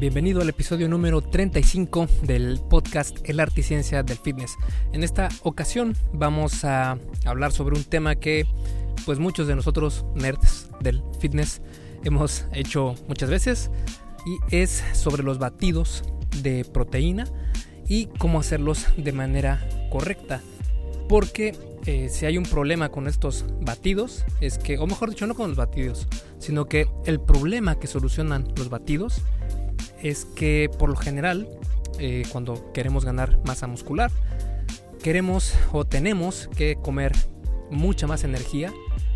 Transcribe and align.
Bienvenido 0.00 0.40
al 0.40 0.48
episodio 0.48 0.88
número 0.88 1.20
35 1.20 2.08
del 2.22 2.58
podcast 2.70 3.18
El 3.28 3.38
arte 3.38 3.60
y 3.60 3.64
ciencia 3.64 4.02
del 4.02 4.16
fitness. 4.16 4.56
En 4.94 5.04
esta 5.04 5.28
ocasión 5.42 5.94
vamos 6.14 6.64
a 6.64 6.96
hablar 7.26 7.52
sobre 7.52 7.76
un 7.76 7.84
tema 7.84 8.14
que 8.14 8.46
pues 9.04 9.18
muchos 9.18 9.46
de 9.46 9.56
nosotros 9.56 10.06
nerds 10.14 10.70
del 10.80 11.02
fitness 11.20 11.60
hemos 12.02 12.46
hecho 12.54 12.94
muchas 13.08 13.28
veces 13.28 13.70
y 14.24 14.38
es 14.56 14.82
sobre 14.94 15.22
los 15.22 15.38
batidos 15.38 16.02
de 16.40 16.64
proteína 16.64 17.26
y 17.86 18.06
cómo 18.06 18.40
hacerlos 18.40 18.86
de 18.96 19.12
manera 19.12 19.68
correcta. 19.90 20.40
Porque 21.10 21.54
eh, 21.84 22.08
si 22.08 22.24
hay 22.24 22.38
un 22.38 22.44
problema 22.44 22.88
con 22.88 23.06
estos 23.06 23.44
batidos, 23.60 24.24
es 24.40 24.56
que, 24.56 24.78
o 24.78 24.86
mejor 24.86 25.10
dicho, 25.10 25.26
no 25.26 25.34
con 25.34 25.48
los 25.48 25.58
batidos, 25.58 26.08
sino 26.38 26.64
que 26.64 26.88
el 27.04 27.20
problema 27.20 27.78
que 27.78 27.86
solucionan 27.86 28.48
los 28.56 28.70
batidos 28.70 29.22
es 30.02 30.24
que 30.24 30.70
por 30.78 30.88
lo 30.88 30.96
general, 30.96 31.48
eh, 31.98 32.24
cuando 32.32 32.72
queremos 32.72 33.04
ganar 33.04 33.38
masa 33.44 33.66
muscular, 33.66 34.10
queremos 35.02 35.54
o 35.72 35.84
tenemos 35.84 36.48
que 36.56 36.76
comer 36.76 37.12
mucha 37.70 38.06
más 38.06 38.24
energía 38.24 38.72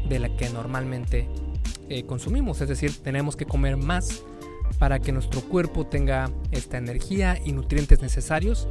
de 0.09 0.19
la 0.19 0.37
que 0.37 0.49
normalmente 0.51 1.29
eh, 1.89 2.05
consumimos. 2.05 2.61
Es 2.61 2.69
decir, 2.69 3.03
tenemos 3.03 3.37
que 3.37 3.47
comer 3.47 3.77
más 3.77 4.23
para 4.79 4.99
que 4.99 5.13
nuestro 5.13 5.41
cuerpo 5.43 5.87
tenga 5.87 6.31
esta 6.51 6.79
energía 6.79 7.39
y 7.45 7.53
nutrientes 7.53 8.01
necesarios 8.01 8.67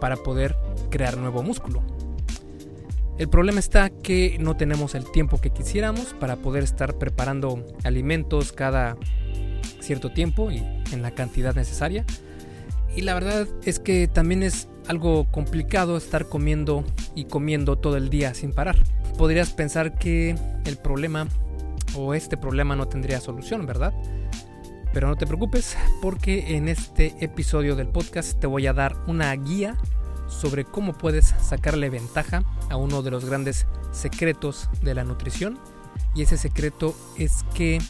para 0.00 0.16
poder 0.16 0.56
crear 0.90 1.16
nuevo 1.16 1.42
músculo. 1.42 1.82
El 3.18 3.28
problema 3.28 3.58
está 3.58 3.90
que 3.90 4.36
no 4.38 4.56
tenemos 4.56 4.94
el 4.94 5.10
tiempo 5.10 5.40
que 5.40 5.50
quisiéramos 5.50 6.14
para 6.14 6.36
poder 6.36 6.62
estar 6.62 6.98
preparando 6.98 7.66
alimentos 7.82 8.52
cada 8.52 8.96
cierto 9.80 10.12
tiempo 10.12 10.52
y 10.52 10.62
en 10.92 11.02
la 11.02 11.12
cantidad 11.12 11.54
necesaria. 11.54 12.04
Y 12.94 13.02
la 13.02 13.14
verdad 13.14 13.46
es 13.64 13.78
que 13.78 14.08
también 14.08 14.42
es 14.42 14.68
algo 14.88 15.30
complicado 15.30 15.96
estar 15.96 16.28
comiendo 16.28 16.84
y 17.14 17.26
comiendo 17.26 17.76
todo 17.76 17.96
el 17.96 18.10
día 18.10 18.34
sin 18.34 18.52
parar. 18.52 18.76
Podrías 19.16 19.50
pensar 19.50 19.98
que 19.98 20.36
el 20.64 20.76
problema 20.78 21.28
o 21.94 22.14
este 22.14 22.36
problema 22.36 22.76
no 22.76 22.88
tendría 22.88 23.20
solución, 23.20 23.66
¿verdad? 23.66 23.92
Pero 24.92 25.08
no 25.08 25.16
te 25.16 25.26
preocupes 25.26 25.76
porque 26.00 26.56
en 26.56 26.68
este 26.68 27.14
episodio 27.20 27.76
del 27.76 27.88
podcast 27.88 28.38
te 28.40 28.46
voy 28.46 28.66
a 28.66 28.72
dar 28.72 28.96
una 29.06 29.34
guía 29.34 29.76
sobre 30.28 30.64
cómo 30.64 30.92
puedes 30.92 31.34
sacarle 31.40 31.90
ventaja 31.90 32.42
a 32.70 32.76
uno 32.76 33.02
de 33.02 33.10
los 33.10 33.24
grandes 33.24 33.66
secretos 33.92 34.68
de 34.82 34.94
la 34.94 35.04
nutrición. 35.04 35.58
Y 36.14 36.22
ese 36.22 36.36
secreto 36.36 36.94
es 37.18 37.44
que 37.54 37.80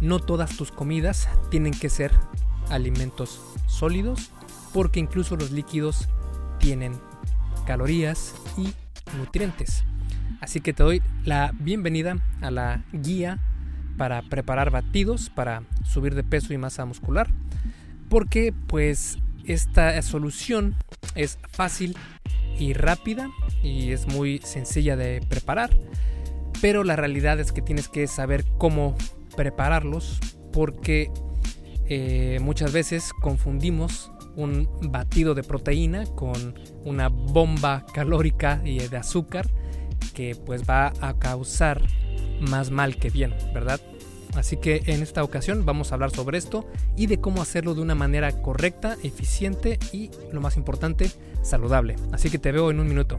no 0.00 0.18
todas 0.18 0.56
tus 0.56 0.70
comidas 0.72 1.28
tienen 1.50 1.72
que 1.72 1.88
ser 1.88 2.12
alimentos 2.70 3.40
sólidos, 3.66 4.30
porque 4.72 5.00
incluso 5.00 5.36
los 5.36 5.50
líquidos 5.50 6.08
tienen 6.58 6.92
calorías 7.66 8.34
y 8.56 8.72
nutrientes. 9.16 9.84
Así 10.40 10.60
que 10.60 10.72
te 10.72 10.82
doy 10.82 11.02
la 11.24 11.52
bienvenida 11.58 12.16
a 12.40 12.50
la 12.50 12.84
guía 12.92 13.38
para 13.96 14.22
preparar 14.22 14.70
batidos 14.70 15.30
para 15.30 15.62
subir 15.84 16.14
de 16.14 16.24
peso 16.24 16.52
y 16.52 16.58
masa 16.58 16.84
muscular, 16.84 17.28
porque 18.08 18.52
pues 18.66 19.18
esta 19.44 20.00
solución 20.02 20.76
es 21.14 21.38
fácil 21.50 21.96
y 22.58 22.72
rápida 22.72 23.28
y 23.62 23.92
es 23.92 24.06
muy 24.06 24.38
sencilla 24.38 24.96
de 24.96 25.20
preparar, 25.28 25.70
pero 26.60 26.84
la 26.84 26.96
realidad 26.96 27.40
es 27.40 27.52
que 27.52 27.62
tienes 27.62 27.88
que 27.88 28.06
saber 28.06 28.44
cómo 28.58 28.96
prepararlos 29.36 30.18
porque 30.52 31.10
eh, 31.88 32.38
muchas 32.40 32.72
veces 32.72 33.12
confundimos 33.20 34.10
un 34.34 34.68
batido 34.82 35.34
de 35.34 35.42
proteína 35.42 36.04
con 36.06 36.58
una 36.84 37.08
bomba 37.08 37.86
calórica 37.92 38.60
y 38.64 38.78
de 38.78 38.96
azúcar 38.96 39.48
que 40.14 40.34
pues 40.34 40.68
va 40.68 40.92
a 41.00 41.18
causar 41.18 41.82
más 42.40 42.70
mal 42.70 42.96
que 42.96 43.10
bien, 43.10 43.34
¿verdad? 43.54 43.80
Así 44.34 44.58
que 44.58 44.82
en 44.86 45.02
esta 45.02 45.22
ocasión 45.22 45.64
vamos 45.64 45.90
a 45.90 45.94
hablar 45.94 46.10
sobre 46.10 46.36
esto 46.36 46.66
y 46.96 47.06
de 47.06 47.20
cómo 47.20 47.40
hacerlo 47.40 47.74
de 47.74 47.80
una 47.80 47.94
manera 47.94 48.42
correcta, 48.42 48.96
eficiente 49.02 49.78
y, 49.92 50.10
lo 50.32 50.40
más 50.40 50.56
importante, 50.56 51.10
saludable. 51.42 51.96
Así 52.12 52.28
que 52.28 52.38
te 52.38 52.52
veo 52.52 52.70
en 52.70 52.80
un 52.80 52.88
minuto. 52.88 53.16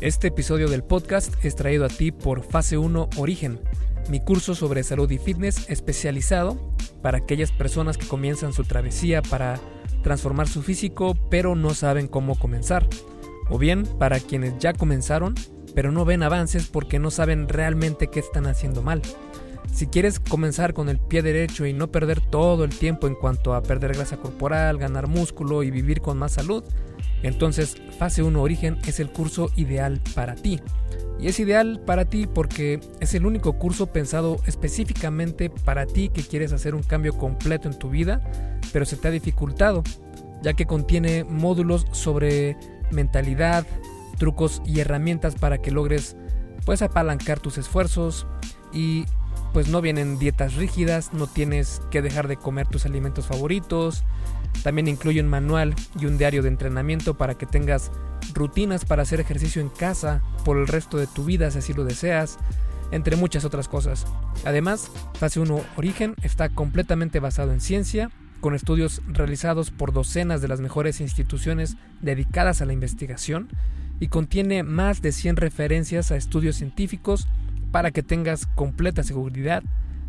Este 0.00 0.28
episodio 0.28 0.68
del 0.68 0.82
podcast 0.82 1.34
es 1.44 1.54
traído 1.54 1.84
a 1.84 1.88
ti 1.88 2.12
por 2.12 2.42
Fase 2.42 2.78
1 2.78 3.10
Origen 3.18 3.60
mi 4.08 4.20
curso 4.20 4.54
sobre 4.54 4.82
salud 4.82 5.10
y 5.10 5.18
fitness 5.18 5.68
especializado 5.68 6.58
para 7.02 7.18
aquellas 7.18 7.50
personas 7.52 7.98
que 7.98 8.06
comienzan 8.06 8.52
su 8.52 8.64
travesía 8.64 9.22
para 9.22 9.60
transformar 10.02 10.48
su 10.48 10.62
físico 10.62 11.16
pero 11.30 11.54
no 11.54 11.74
saben 11.74 12.08
cómo 12.08 12.38
comenzar. 12.38 12.88
O 13.50 13.58
bien 13.58 13.84
para 13.98 14.20
quienes 14.20 14.58
ya 14.58 14.72
comenzaron 14.72 15.34
pero 15.74 15.92
no 15.92 16.04
ven 16.04 16.22
avances 16.22 16.66
porque 16.66 16.98
no 16.98 17.10
saben 17.10 17.48
realmente 17.48 18.08
qué 18.08 18.20
están 18.20 18.46
haciendo 18.46 18.82
mal. 18.82 19.02
Si 19.72 19.86
quieres 19.86 20.20
comenzar 20.20 20.74
con 20.74 20.88
el 20.90 20.98
pie 20.98 21.22
derecho 21.22 21.64
y 21.64 21.72
no 21.72 21.90
perder 21.90 22.20
todo 22.20 22.64
el 22.64 22.70
tiempo 22.70 23.06
en 23.06 23.14
cuanto 23.14 23.54
a 23.54 23.62
perder 23.62 23.94
grasa 23.94 24.18
corporal, 24.18 24.76
ganar 24.76 25.06
músculo 25.06 25.62
y 25.62 25.70
vivir 25.70 26.02
con 26.02 26.18
más 26.18 26.32
salud, 26.32 26.62
entonces 27.22 27.76
Fase 27.98 28.22
1 28.22 28.40
Origen 28.40 28.78
es 28.86 29.00
el 29.00 29.10
curso 29.10 29.50
ideal 29.56 30.00
para 30.14 30.34
ti. 30.34 30.60
Y 31.20 31.28
es 31.28 31.38
ideal 31.38 31.80
para 31.86 32.04
ti 32.04 32.26
porque 32.26 32.80
es 33.00 33.14
el 33.14 33.26
único 33.26 33.52
curso 33.52 33.86
pensado 33.86 34.40
específicamente 34.46 35.50
para 35.50 35.86
ti 35.86 36.08
que 36.08 36.22
quieres 36.22 36.52
hacer 36.52 36.74
un 36.74 36.82
cambio 36.82 37.16
completo 37.16 37.68
en 37.68 37.78
tu 37.78 37.90
vida, 37.90 38.20
pero 38.72 38.84
se 38.84 38.96
te 38.96 39.08
ha 39.08 39.12
dificultado, 39.12 39.84
ya 40.42 40.54
que 40.54 40.66
contiene 40.66 41.22
módulos 41.22 41.86
sobre 41.92 42.56
mentalidad, 42.90 43.64
trucos 44.18 44.62
y 44.66 44.80
herramientas 44.80 45.36
para 45.36 45.58
que 45.58 45.70
logres 45.70 46.16
pues 46.64 46.82
apalancar 46.82 47.40
tus 47.40 47.58
esfuerzos 47.58 48.26
y 48.72 49.04
pues 49.52 49.68
no 49.68 49.80
vienen 49.80 50.18
dietas 50.18 50.54
rígidas, 50.54 51.12
no 51.12 51.26
tienes 51.26 51.82
que 51.90 52.02
dejar 52.02 52.26
de 52.26 52.36
comer 52.36 52.66
tus 52.66 52.86
alimentos 52.86 53.26
favoritos. 53.26 54.04
También 54.62 54.88
incluye 54.88 55.20
un 55.20 55.28
manual 55.28 55.74
y 55.98 56.06
un 56.06 56.18
diario 56.18 56.42
de 56.42 56.48
entrenamiento 56.48 57.14
para 57.14 57.34
que 57.36 57.46
tengas 57.46 57.90
rutinas 58.32 58.84
para 58.84 59.02
hacer 59.02 59.20
ejercicio 59.20 59.60
en 59.60 59.68
casa 59.68 60.22
por 60.44 60.56
el 60.56 60.68
resto 60.68 60.98
de 60.98 61.06
tu 61.06 61.24
vida 61.24 61.50
si 61.50 61.58
así 61.58 61.72
lo 61.72 61.84
deseas, 61.84 62.38
entre 62.92 63.16
muchas 63.16 63.44
otras 63.44 63.68
cosas. 63.68 64.06
Además, 64.44 64.90
Fase 65.14 65.40
1 65.40 65.60
Origen 65.76 66.14
está 66.22 66.48
completamente 66.48 67.18
basado 67.20 67.52
en 67.52 67.60
ciencia, 67.60 68.10
con 68.40 68.54
estudios 68.54 69.02
realizados 69.06 69.70
por 69.70 69.92
docenas 69.92 70.42
de 70.42 70.48
las 70.48 70.60
mejores 70.60 71.00
instituciones 71.00 71.76
dedicadas 72.00 72.60
a 72.60 72.66
la 72.66 72.72
investigación 72.72 73.48
y 74.00 74.08
contiene 74.08 74.64
más 74.64 75.00
de 75.00 75.12
100 75.12 75.36
referencias 75.36 76.10
a 76.10 76.16
estudios 76.16 76.56
científicos 76.56 77.28
para 77.70 77.92
que 77.92 78.02
tengas 78.02 78.46
completa 78.46 79.04
seguridad 79.04 79.62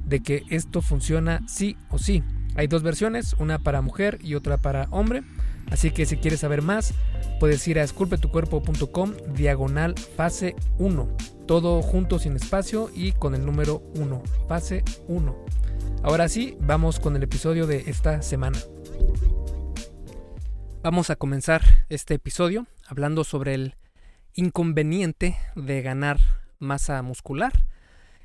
de 0.05 0.21
que 0.21 0.43
esto 0.49 0.81
funciona 0.81 1.41
sí 1.47 1.77
o 1.89 1.99
sí. 1.99 2.23
Hay 2.55 2.67
dos 2.67 2.83
versiones, 2.83 3.33
una 3.39 3.59
para 3.59 3.81
mujer 3.81 4.19
y 4.21 4.35
otra 4.35 4.57
para 4.57 4.87
hombre. 4.91 5.23
Así 5.71 5.91
que 5.91 6.05
si 6.05 6.17
quieres 6.17 6.41
saber 6.41 6.61
más, 6.61 6.93
puedes 7.39 7.67
ir 7.67 7.79
a 7.79 7.83
esculpetucuerpo.com 7.83 9.13
diagonal 9.33 9.95
fase 9.97 10.55
1. 10.77 11.17
Todo 11.47 11.81
junto 11.81 12.19
sin 12.19 12.35
espacio 12.35 12.91
y 12.93 13.13
con 13.13 13.33
el 13.33 13.45
número 13.45 13.81
1. 13.95 14.21
Fase 14.47 14.83
1. 15.07 15.45
Ahora 16.03 16.27
sí, 16.27 16.57
vamos 16.59 16.99
con 16.99 17.15
el 17.15 17.23
episodio 17.23 17.65
de 17.65 17.85
esta 17.87 18.21
semana. 18.21 18.59
Vamos 20.83 21.09
a 21.09 21.15
comenzar 21.15 21.85
este 21.89 22.15
episodio 22.15 22.67
hablando 22.85 23.23
sobre 23.23 23.55
el 23.55 23.75
inconveniente 24.33 25.37
de 25.55 25.81
ganar 25.81 26.19
masa 26.59 27.01
muscular. 27.01 27.53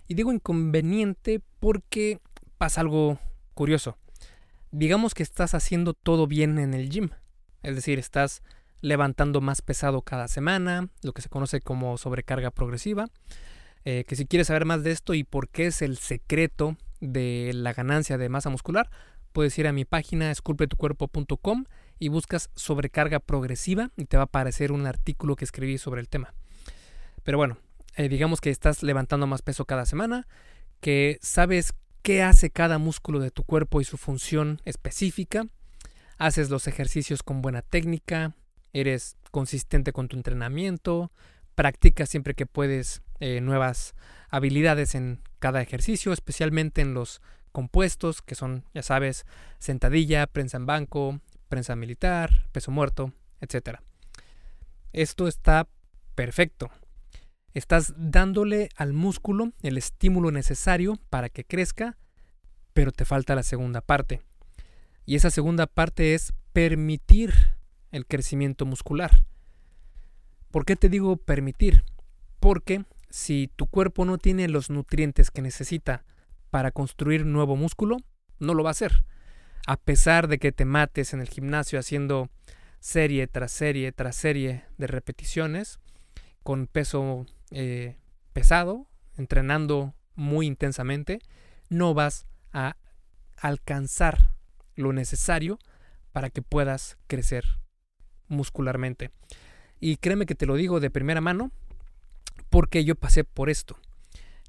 Y 0.06 0.14
digo 0.14 0.32
inconveniente 0.32 1.40
porque 1.60 2.20
pasa 2.58 2.80
algo 2.80 3.18
curioso. 3.54 3.96
Digamos 4.70 5.14
que 5.14 5.22
estás 5.22 5.54
haciendo 5.54 5.94
todo 5.94 6.26
bien 6.26 6.58
en 6.58 6.74
el 6.74 6.90
gym. 6.90 7.10
Es 7.62 7.74
decir, 7.74 7.98
estás 7.98 8.42
levantando 8.80 9.40
más 9.40 9.62
pesado 9.62 10.02
cada 10.02 10.28
semana, 10.28 10.88
lo 11.02 11.12
que 11.12 11.22
se 11.22 11.28
conoce 11.28 11.60
como 11.60 11.98
sobrecarga 11.98 12.50
progresiva. 12.50 13.06
Eh, 13.84 14.04
que 14.06 14.16
si 14.16 14.26
quieres 14.26 14.48
saber 14.48 14.64
más 14.64 14.82
de 14.82 14.90
esto 14.90 15.14
y 15.14 15.24
por 15.24 15.48
qué 15.48 15.66
es 15.66 15.82
el 15.82 15.96
secreto 15.96 16.76
de 17.00 17.52
la 17.54 17.72
ganancia 17.72 18.18
de 18.18 18.28
masa 18.28 18.50
muscular, 18.50 18.90
puedes 19.32 19.56
ir 19.58 19.66
a 19.66 19.72
mi 19.72 19.84
página 19.84 20.30
esculpetucuerpo.com 20.30 21.64
y 21.98 22.08
buscas 22.08 22.50
sobrecarga 22.54 23.20
progresiva 23.20 23.90
y 23.96 24.04
te 24.04 24.16
va 24.16 24.24
a 24.24 24.26
aparecer 24.26 24.72
un 24.72 24.86
artículo 24.86 25.36
que 25.36 25.44
escribí 25.44 25.78
sobre 25.78 26.00
el 26.00 26.08
tema. 26.08 26.34
Pero 27.22 27.38
bueno, 27.38 27.58
eh, 27.96 28.08
digamos 28.08 28.40
que 28.40 28.50
estás 28.50 28.82
levantando 28.82 29.26
más 29.26 29.42
peso 29.42 29.64
cada 29.64 29.86
semana, 29.86 30.26
que 30.80 31.18
sabes 31.22 31.74
qué 32.08 32.22
hace 32.22 32.48
cada 32.48 32.78
músculo 32.78 33.20
de 33.20 33.30
tu 33.30 33.44
cuerpo 33.44 33.82
y 33.82 33.84
su 33.84 33.98
función 33.98 34.62
específica, 34.64 35.46
haces 36.16 36.48
los 36.48 36.66
ejercicios 36.66 37.22
con 37.22 37.42
buena 37.42 37.60
técnica, 37.60 38.34
eres 38.72 39.18
consistente 39.30 39.92
con 39.92 40.08
tu 40.08 40.16
entrenamiento, 40.16 41.12
practicas 41.54 42.08
siempre 42.08 42.32
que 42.32 42.46
puedes 42.46 43.02
eh, 43.20 43.42
nuevas 43.42 43.94
habilidades 44.30 44.94
en 44.94 45.20
cada 45.38 45.60
ejercicio, 45.60 46.14
especialmente 46.14 46.80
en 46.80 46.94
los 46.94 47.20
compuestos, 47.52 48.22
que 48.22 48.34
son, 48.34 48.64
ya 48.72 48.82
sabes, 48.82 49.26
sentadilla, 49.58 50.26
prensa 50.26 50.56
en 50.56 50.64
banco, 50.64 51.20
prensa 51.50 51.76
militar, 51.76 52.48
peso 52.52 52.70
muerto, 52.70 53.12
etc. 53.42 53.80
Esto 54.94 55.28
está 55.28 55.68
perfecto. 56.14 56.70
Estás 57.54 57.94
dándole 57.96 58.68
al 58.76 58.92
músculo 58.92 59.52
el 59.62 59.78
estímulo 59.78 60.30
necesario 60.30 60.98
para 61.10 61.28
que 61.28 61.44
crezca, 61.44 61.96
pero 62.72 62.92
te 62.92 63.04
falta 63.04 63.34
la 63.34 63.42
segunda 63.42 63.80
parte. 63.80 64.22
Y 65.06 65.16
esa 65.16 65.30
segunda 65.30 65.66
parte 65.66 66.14
es 66.14 66.32
permitir 66.52 67.32
el 67.90 68.06
crecimiento 68.06 68.66
muscular. 68.66 69.24
¿Por 70.50 70.64
qué 70.64 70.76
te 70.76 70.88
digo 70.88 71.16
permitir? 71.16 71.84
Porque 72.40 72.84
si 73.10 73.50
tu 73.56 73.66
cuerpo 73.66 74.04
no 74.04 74.18
tiene 74.18 74.48
los 74.48 74.70
nutrientes 74.70 75.30
que 75.30 75.42
necesita 75.42 76.04
para 76.50 76.70
construir 76.70 77.24
nuevo 77.24 77.56
músculo, 77.56 77.96
no 78.38 78.54
lo 78.54 78.62
va 78.62 78.70
a 78.70 78.72
hacer. 78.72 79.04
A 79.66 79.76
pesar 79.76 80.28
de 80.28 80.38
que 80.38 80.52
te 80.52 80.64
mates 80.64 81.12
en 81.12 81.20
el 81.20 81.28
gimnasio 81.28 81.78
haciendo 81.78 82.28
serie 82.80 83.26
tras 83.26 83.50
serie 83.52 83.90
tras 83.92 84.14
serie 84.14 84.64
de 84.76 84.86
repeticiones 84.86 85.80
con 86.42 86.66
peso 86.66 87.26
eh, 87.50 87.96
pesado, 88.32 88.86
entrenando 89.16 89.94
muy 90.14 90.46
intensamente, 90.46 91.20
no 91.68 91.94
vas 91.94 92.26
a 92.52 92.76
alcanzar 93.36 94.32
lo 94.74 94.92
necesario 94.92 95.58
para 96.12 96.30
que 96.30 96.42
puedas 96.42 96.98
crecer 97.06 97.44
muscularmente. 98.28 99.10
Y 99.80 99.96
créeme 99.96 100.26
que 100.26 100.34
te 100.34 100.46
lo 100.46 100.56
digo 100.56 100.80
de 100.80 100.90
primera 100.90 101.20
mano 101.20 101.52
porque 102.50 102.84
yo 102.84 102.94
pasé 102.94 103.24
por 103.24 103.50
esto. 103.50 103.76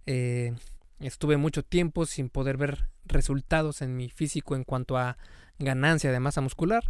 Eh, 0.06 0.54
estuve 1.00 1.38
mucho 1.38 1.64
tiempo 1.64 2.06
sin 2.06 2.30
poder 2.30 2.58
ver 2.58 2.90
resultados 3.06 3.82
en 3.82 3.96
mi 3.96 4.10
físico 4.10 4.56
en 4.56 4.64
cuanto 4.64 4.98
a 4.98 5.18
ganancia 5.60 6.12
de 6.12 6.20
masa 6.20 6.42
muscular. 6.42 6.90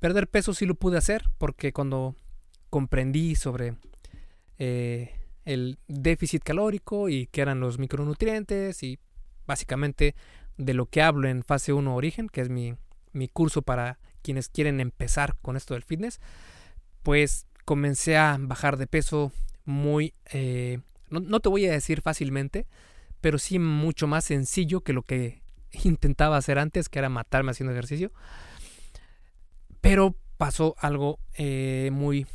Perder 0.00 0.28
peso 0.28 0.54
sí 0.54 0.66
lo 0.66 0.74
pude 0.74 0.98
hacer 0.98 1.24
porque 1.38 1.72
cuando 1.72 2.14
comprendí 2.70 3.34
sobre 3.34 3.76
eh, 4.58 5.17
el 5.48 5.78
déficit 5.88 6.42
calórico 6.42 7.08
y 7.08 7.26
qué 7.28 7.40
eran 7.40 7.58
los 7.58 7.78
micronutrientes 7.78 8.82
y 8.82 8.98
básicamente 9.46 10.14
de 10.58 10.74
lo 10.74 10.84
que 10.84 11.00
hablo 11.00 11.26
en 11.26 11.42
fase 11.42 11.72
1 11.72 11.94
origen, 11.94 12.28
que 12.28 12.42
es 12.42 12.50
mi, 12.50 12.74
mi 13.12 13.28
curso 13.28 13.62
para 13.62 13.98
quienes 14.20 14.50
quieren 14.50 14.78
empezar 14.78 15.36
con 15.40 15.56
esto 15.56 15.72
del 15.72 15.84
fitness, 15.84 16.20
pues 17.02 17.46
comencé 17.64 18.18
a 18.18 18.36
bajar 18.38 18.76
de 18.76 18.86
peso 18.86 19.32
muy, 19.64 20.12
eh, 20.32 20.80
no, 21.08 21.40
te 21.40 21.48
voy 21.48 21.64
a 21.64 21.72
decir 21.72 22.02
fácilmente, 22.02 22.66
pero 23.22 23.38
sí 23.38 23.58
mucho 23.58 24.06
más 24.06 24.26
sencillo 24.26 24.82
que 24.82 24.92
lo 24.92 25.02
que 25.02 25.40
intentaba 25.84 26.36
hacer 26.36 26.58
antes, 26.58 26.90
que 26.90 26.98
era 26.98 27.08
matarme 27.08 27.52
haciendo 27.52 27.72
ejercicio. 27.72 28.12
Pero 29.80 30.14
pasó 30.36 30.74
algo 30.78 31.20
eh, 31.38 31.88
muy, 31.90 32.26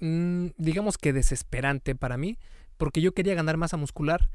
digamos 0.00 0.98
que 0.98 1.12
desesperante 1.12 1.94
para 1.94 2.16
mí, 2.16 2.38
porque 2.76 3.00
yo 3.00 3.12
quería 3.12 3.34
ganar 3.34 3.56
masa 3.56 3.76
muscular 3.76 4.30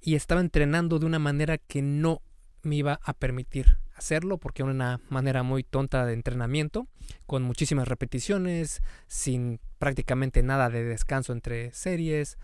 y 0.00 0.16
estaba 0.16 0.40
entrenando 0.40 0.98
de 0.98 1.06
una 1.06 1.18
manera 1.18 1.58
que 1.58 1.82
no 1.82 2.20
me 2.62 2.76
iba 2.76 3.00
a 3.02 3.12
permitir 3.14 3.78
hacerlo 3.94 4.38
porque 4.38 4.62
era 4.62 4.70
una 4.70 5.00
manera 5.08 5.42
muy 5.42 5.62
tonta 5.62 6.04
de 6.04 6.14
entrenamiento, 6.14 6.88
con 7.26 7.42
muchísimas 7.42 7.88
repeticiones, 7.88 8.82
sin 9.06 9.60
prácticamente 9.78 10.42
nada 10.42 10.68
de 10.70 10.84
descanso 10.84 11.32
entre 11.32 11.72
series, 11.72 12.38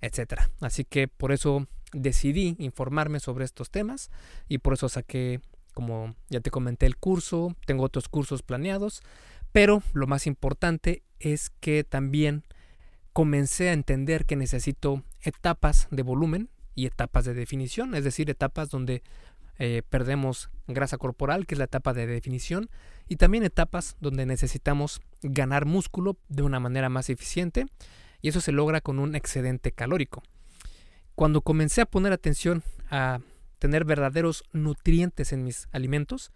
etc. 0.00 0.42
Así 0.60 0.84
que 0.84 1.08
por 1.08 1.32
eso 1.32 1.66
decidí 1.92 2.56
informarme 2.58 3.20
sobre 3.20 3.44
estos 3.44 3.70
temas 3.70 4.10
y 4.48 4.58
por 4.58 4.74
eso 4.74 4.88
saqué, 4.88 5.40
como 5.74 6.14
ya 6.28 6.40
te 6.40 6.50
comenté, 6.50 6.86
el 6.86 6.96
curso, 6.96 7.56
tengo 7.66 7.84
otros 7.84 8.08
cursos 8.08 8.42
planeados, 8.42 9.02
pero 9.52 9.82
lo 9.92 10.06
más 10.06 10.26
importante 10.26 11.02
es 11.22 11.50
que 11.60 11.84
también 11.84 12.44
comencé 13.12 13.68
a 13.68 13.72
entender 13.72 14.26
que 14.26 14.36
necesito 14.36 15.02
etapas 15.20 15.88
de 15.90 16.02
volumen 16.02 16.48
y 16.74 16.86
etapas 16.86 17.24
de 17.24 17.34
definición, 17.34 17.94
es 17.94 18.04
decir, 18.04 18.30
etapas 18.30 18.70
donde 18.70 19.02
eh, 19.58 19.82
perdemos 19.88 20.50
grasa 20.66 20.98
corporal, 20.98 21.46
que 21.46 21.54
es 21.54 21.58
la 21.58 21.66
etapa 21.66 21.92
de 21.92 22.06
definición, 22.06 22.70
y 23.08 23.16
también 23.16 23.44
etapas 23.44 23.96
donde 24.00 24.26
necesitamos 24.26 25.00
ganar 25.22 25.66
músculo 25.66 26.16
de 26.28 26.42
una 26.42 26.58
manera 26.58 26.88
más 26.88 27.10
eficiente, 27.10 27.66
y 28.22 28.28
eso 28.28 28.40
se 28.40 28.52
logra 28.52 28.80
con 28.80 28.98
un 28.98 29.14
excedente 29.14 29.72
calórico. 29.72 30.22
Cuando 31.14 31.42
comencé 31.42 31.82
a 31.82 31.86
poner 31.86 32.12
atención 32.12 32.62
a 32.90 33.20
tener 33.58 33.84
verdaderos 33.84 34.44
nutrientes 34.52 35.32
en 35.32 35.44
mis 35.44 35.68
alimentos, 35.72 36.32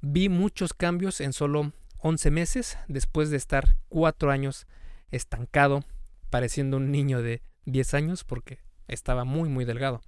vi 0.00 0.28
muchos 0.28 0.72
cambios 0.72 1.20
en 1.20 1.32
solo 1.32 1.72
11 1.98 2.30
meses 2.30 2.78
después 2.88 3.30
de 3.30 3.36
estar 3.36 3.76
4 3.88 4.30
años 4.30 4.66
estancado, 5.10 5.84
pareciendo 6.30 6.76
un 6.76 6.90
niño 6.90 7.22
de 7.22 7.42
10 7.64 7.94
años 7.94 8.24
porque 8.24 8.58
estaba 8.86 9.24
muy 9.24 9.48
muy 9.48 9.64
delgado. 9.64 10.00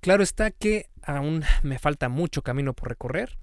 Claro 0.00 0.22
está 0.22 0.50
que 0.50 0.88
aún 1.02 1.42
me 1.62 1.78
falta 1.78 2.08
mucho 2.08 2.42
camino 2.42 2.72
por 2.72 2.88
recorrer, 2.88 3.36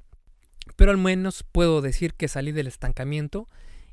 pero 0.75 0.92
al 0.92 0.98
menos 0.98 1.44
puedo 1.51 1.81
decir 1.81 2.13
que 2.13 2.27
salí 2.27 2.51
del 2.51 2.68
estancamiento 2.68 3.50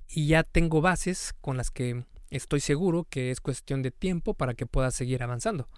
y 0.08 0.26
ya 0.26 0.42
tengo 0.42 0.80
bases 0.80 1.34
con 1.40 1.56
las 1.56 1.70
que 1.70 2.04
estoy 2.30 2.60
seguro 2.60 3.04
que 3.08 3.30
es 3.30 3.40
cuestión 3.40 3.82
de 3.82 3.90
tiempo 3.90 4.34
para 4.34 4.54
que 4.54 4.66
pueda 4.66 4.90
seguir 4.90 5.22
avanzando. 5.22 5.68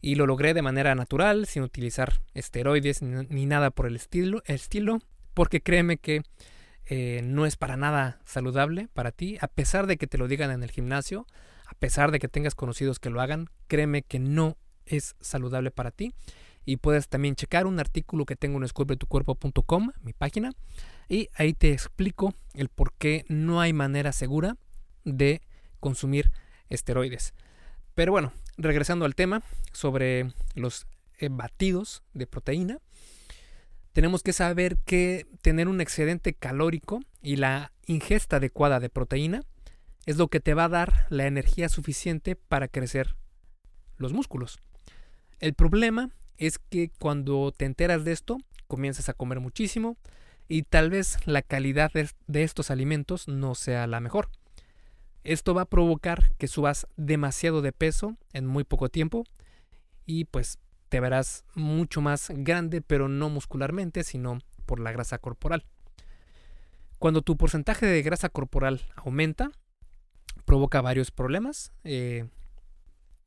Y 0.00 0.14
lo 0.14 0.26
logré 0.26 0.54
de 0.54 0.62
manera 0.62 0.94
natural, 0.94 1.46
sin 1.46 1.62
utilizar 1.62 2.20
esteroides 2.34 3.02
ni 3.02 3.46
nada 3.46 3.70
por 3.70 3.86
el 3.86 3.96
estilo, 3.96 4.42
estilo 4.46 5.00
porque 5.34 5.60
créeme 5.60 5.96
que 5.96 6.22
eh, 6.86 7.20
no 7.24 7.46
es 7.46 7.56
para 7.56 7.76
nada 7.76 8.20
saludable 8.24 8.88
para 8.94 9.12
ti, 9.12 9.38
a 9.40 9.48
pesar 9.48 9.86
de 9.86 9.96
que 9.96 10.06
te 10.06 10.18
lo 10.18 10.28
digan 10.28 10.50
en 10.50 10.62
el 10.62 10.70
gimnasio, 10.70 11.26
a 11.66 11.74
pesar 11.74 12.12
de 12.12 12.18
que 12.18 12.28
tengas 12.28 12.54
conocidos 12.54 13.00
que 13.00 13.10
lo 13.10 13.20
hagan, 13.20 13.48
créeme 13.66 14.02
que 14.02 14.18
no 14.18 14.56
es 14.84 15.16
saludable 15.20 15.70
para 15.70 15.90
ti. 15.90 16.12
Y 16.64 16.78
puedes 16.78 17.08
también 17.08 17.36
checar 17.36 17.66
un 17.66 17.78
artículo 17.78 18.24
que 18.24 18.34
tengo 18.34 18.58
en 18.58 18.64
esculpetucuerpo.com, 18.64 19.92
mi 20.02 20.12
página, 20.12 20.52
y 21.08 21.28
ahí 21.34 21.52
te 21.52 21.72
explico 21.72 22.34
el 22.54 22.68
por 22.68 22.92
qué 22.92 23.24
no 23.28 23.60
hay 23.60 23.72
manera 23.72 24.12
segura 24.12 24.56
de 25.04 25.42
consumir 25.78 26.32
esteroides. 26.68 27.34
Pero 27.94 28.12
bueno, 28.12 28.32
regresando 28.56 29.04
al 29.04 29.14
tema 29.14 29.42
sobre 29.72 30.32
los 30.54 30.86
eh, 31.18 31.28
batidos 31.30 32.02
de 32.14 32.26
proteína, 32.26 32.78
tenemos 33.96 34.22
que 34.22 34.34
saber 34.34 34.76
que 34.84 35.26
tener 35.40 35.68
un 35.68 35.80
excedente 35.80 36.34
calórico 36.34 37.00
y 37.22 37.36
la 37.36 37.72
ingesta 37.86 38.36
adecuada 38.36 38.78
de 38.78 38.90
proteína 38.90 39.40
es 40.04 40.18
lo 40.18 40.28
que 40.28 40.38
te 40.38 40.52
va 40.52 40.64
a 40.64 40.68
dar 40.68 41.06
la 41.08 41.26
energía 41.26 41.70
suficiente 41.70 42.36
para 42.36 42.68
crecer 42.68 43.16
los 43.96 44.12
músculos. 44.12 44.58
El 45.40 45.54
problema 45.54 46.10
es 46.36 46.58
que 46.58 46.90
cuando 46.98 47.54
te 47.56 47.64
enteras 47.64 48.04
de 48.04 48.12
esto, 48.12 48.36
comienzas 48.66 49.08
a 49.08 49.14
comer 49.14 49.40
muchísimo 49.40 49.96
y 50.46 50.64
tal 50.64 50.90
vez 50.90 51.16
la 51.24 51.40
calidad 51.40 51.90
de 51.90 52.42
estos 52.42 52.70
alimentos 52.70 53.28
no 53.28 53.54
sea 53.54 53.86
la 53.86 54.00
mejor. 54.00 54.28
Esto 55.24 55.54
va 55.54 55.62
a 55.62 55.70
provocar 55.70 56.34
que 56.36 56.48
subas 56.48 56.86
demasiado 56.98 57.62
de 57.62 57.72
peso 57.72 58.18
en 58.34 58.44
muy 58.44 58.64
poco 58.64 58.90
tiempo 58.90 59.24
y 60.04 60.26
pues 60.26 60.58
te 60.88 61.00
verás 61.00 61.44
mucho 61.54 62.00
más 62.00 62.30
grande, 62.30 62.80
pero 62.80 63.08
no 63.08 63.28
muscularmente, 63.28 64.04
sino 64.04 64.38
por 64.66 64.80
la 64.80 64.92
grasa 64.92 65.18
corporal. 65.18 65.64
Cuando 66.98 67.22
tu 67.22 67.36
porcentaje 67.36 67.86
de 67.86 68.02
grasa 68.02 68.28
corporal 68.28 68.82
aumenta, 68.96 69.50
provoca 70.44 70.80
varios 70.80 71.10
problemas. 71.10 71.72
Eh, 71.84 72.26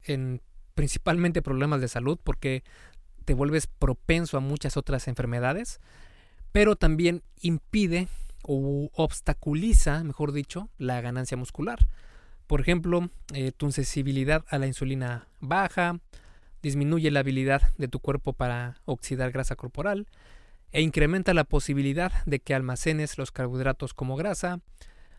en 0.03 0.41
principalmente 0.75 1.41
problemas 1.41 1.81
de 1.81 1.87
salud 1.87 2.17
porque 2.23 2.63
te 3.25 3.33
vuelves 3.33 3.67
propenso 3.67 4.37
a 4.37 4.39
muchas 4.39 4.77
otras 4.77 5.07
enfermedades, 5.07 5.79
pero 6.51 6.75
también 6.75 7.21
impide 7.41 8.07
o 8.43 8.89
obstaculiza, 8.93 10.03
mejor 10.03 10.31
dicho, 10.31 10.69
la 10.77 11.01
ganancia 11.01 11.37
muscular. 11.37 11.87
Por 12.47 12.61
ejemplo, 12.61 13.09
eh, 13.33 13.51
tu 13.51 13.71
sensibilidad 13.71 14.45
a 14.49 14.57
la 14.57 14.67
insulina 14.67 15.27
baja, 15.39 15.99
disminuye 16.61 17.11
la 17.11 17.21
habilidad 17.21 17.73
de 17.77 17.87
tu 17.87 17.99
cuerpo 17.99 18.33
para 18.33 18.81
oxidar 18.85 19.31
grasa 19.31 19.55
corporal 19.55 20.07
e 20.71 20.81
incrementa 20.81 21.33
la 21.33 21.43
posibilidad 21.43 22.11
de 22.25 22.39
que 22.39 22.53
almacenes 22.53 23.17
los 23.17 23.31
carbohidratos 23.31 23.93
como 23.93 24.15
grasa, 24.15 24.59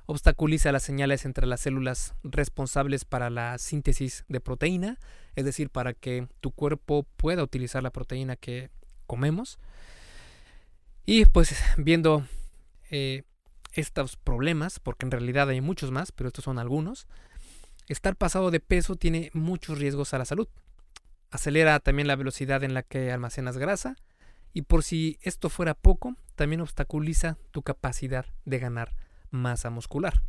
obstaculiza 0.06 0.72
las 0.72 0.82
señales 0.82 1.24
entre 1.24 1.46
las 1.46 1.60
células 1.60 2.14
responsables 2.22 3.04
para 3.04 3.30
la 3.30 3.58
síntesis 3.58 4.24
de 4.28 4.40
proteína, 4.40 4.98
es 5.36 5.44
decir, 5.44 5.70
para 5.70 5.94
que 5.94 6.28
tu 6.40 6.50
cuerpo 6.50 7.06
pueda 7.16 7.42
utilizar 7.42 7.82
la 7.82 7.90
proteína 7.90 8.36
que 8.36 8.70
comemos. 9.06 9.58
Y 11.06 11.24
pues 11.24 11.54
viendo 11.76 12.24
eh, 12.90 13.22
estos 13.72 14.16
problemas, 14.16 14.80
porque 14.80 15.06
en 15.06 15.10
realidad 15.10 15.48
hay 15.48 15.60
muchos 15.60 15.90
más, 15.90 16.12
pero 16.12 16.28
estos 16.28 16.44
son 16.44 16.58
algunos, 16.58 17.06
estar 17.88 18.16
pasado 18.16 18.50
de 18.50 18.60
peso 18.60 18.96
tiene 18.96 19.30
muchos 19.32 19.78
riesgos 19.78 20.14
a 20.14 20.18
la 20.18 20.24
salud. 20.24 20.48
Acelera 21.30 21.78
también 21.80 22.08
la 22.08 22.16
velocidad 22.16 22.64
en 22.64 22.74
la 22.74 22.82
que 22.82 23.12
almacenas 23.12 23.58
grasa 23.58 23.96
y 24.52 24.62
por 24.62 24.82
si 24.82 25.18
esto 25.22 25.48
fuera 25.48 25.74
poco, 25.74 26.16
también 26.34 26.60
obstaculiza 26.60 27.38
tu 27.50 27.62
capacidad 27.62 28.26
de 28.44 28.58
ganar 28.58 28.94
masa 29.30 29.70
muscular. 29.70 30.22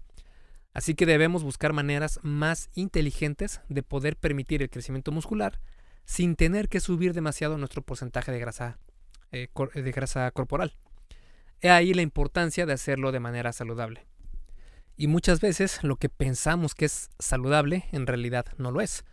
Así 0.74 0.96
que 0.96 1.05
debemos 1.05 1.43
buscar 1.43 1.74
maneras 1.74 2.20
más 2.22 2.70
inteligentes 2.75 3.62
de 3.67 3.84
poder 3.84 4.15
permitir 4.15 4.62
el 4.62 4.70
crecimiento 4.70 5.12
muscular 5.12 5.60
sin 6.05 6.36
tener 6.36 6.70
que 6.70 6.79
subir 6.79 7.13
demasiado 7.13 7.58
nuestro 7.58 7.81
porcentaje 7.81 8.31
de 8.31 8.39
grasa, 8.39 8.77
eh, 9.31 9.50
de 9.74 9.91
grasa 9.91 10.29
corporal. 10.31 10.75
He 11.62 11.70
ahí 11.70 11.93
la 11.93 12.01
importancia 12.01 12.65
de 12.65 12.74
hacerlo 12.74 13.12
de 13.12 13.20
manera 13.20 13.53
saludable. 13.53 14.05
Y 14.98 15.08
muchas 15.08 15.41
veces 15.41 15.84
lo 15.84 15.96
que 15.96 16.10
pensamos 16.10 16.75
que 16.75 16.86
es 16.86 17.10
saludable 17.20 17.86
en 17.91 18.08
realidad 18.08 18.46
no 18.58 18.72
lo 18.72 18.81
es. 18.81 19.03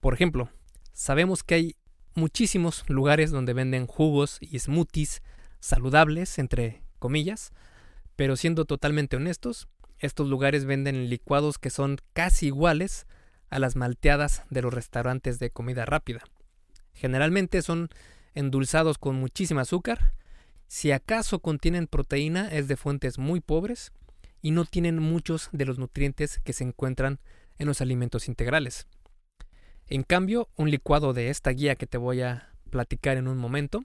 Por 0.00 0.14
ejemplo, 0.14 0.48
sabemos 0.94 1.42
que 1.42 1.54
hay 1.54 1.76
muchísimos 2.14 2.84
lugares 2.88 3.30
donde 3.30 3.52
venden 3.52 3.86
jugos 3.86 4.38
y 4.40 4.58
smoothies 4.58 5.22
saludables, 5.60 6.38
entre 6.38 6.82
comillas, 6.98 7.52
pero 8.16 8.36
siendo 8.36 8.64
totalmente 8.64 9.16
honestos, 9.16 9.68
estos 9.98 10.28
lugares 10.28 10.64
venden 10.64 11.10
licuados 11.10 11.58
que 11.58 11.70
son 11.70 11.98
casi 12.12 12.46
iguales 12.46 13.06
a 13.50 13.58
las 13.58 13.76
malteadas 13.76 14.42
de 14.50 14.62
los 14.62 14.72
restaurantes 14.72 15.38
de 15.38 15.50
comida 15.50 15.84
rápida. 15.84 16.22
Generalmente 16.92 17.60
son 17.62 17.88
endulzados 18.34 18.98
con 18.98 19.16
muchísimo 19.16 19.60
azúcar, 19.60 20.14
si 20.66 20.92
acaso 20.92 21.40
contienen 21.40 21.86
proteína 21.86 22.48
es 22.48 22.68
de 22.68 22.76
fuentes 22.76 23.18
muy 23.18 23.40
pobres 23.40 23.92
y 24.42 24.50
no 24.50 24.64
tienen 24.64 24.98
muchos 24.98 25.48
de 25.52 25.66
los 25.66 25.78
nutrientes 25.78 26.40
que 26.40 26.52
se 26.52 26.64
encuentran 26.64 27.20
en 27.58 27.66
los 27.66 27.80
alimentos 27.80 28.28
integrales. 28.28 28.86
En 29.88 30.02
cambio, 30.02 30.48
un 30.56 30.70
licuado 30.70 31.12
de 31.12 31.28
esta 31.28 31.50
guía 31.50 31.76
que 31.76 31.86
te 31.86 31.98
voy 31.98 32.22
a 32.22 32.50
platicar 32.70 33.18
en 33.18 33.28
un 33.28 33.36
momento 33.36 33.84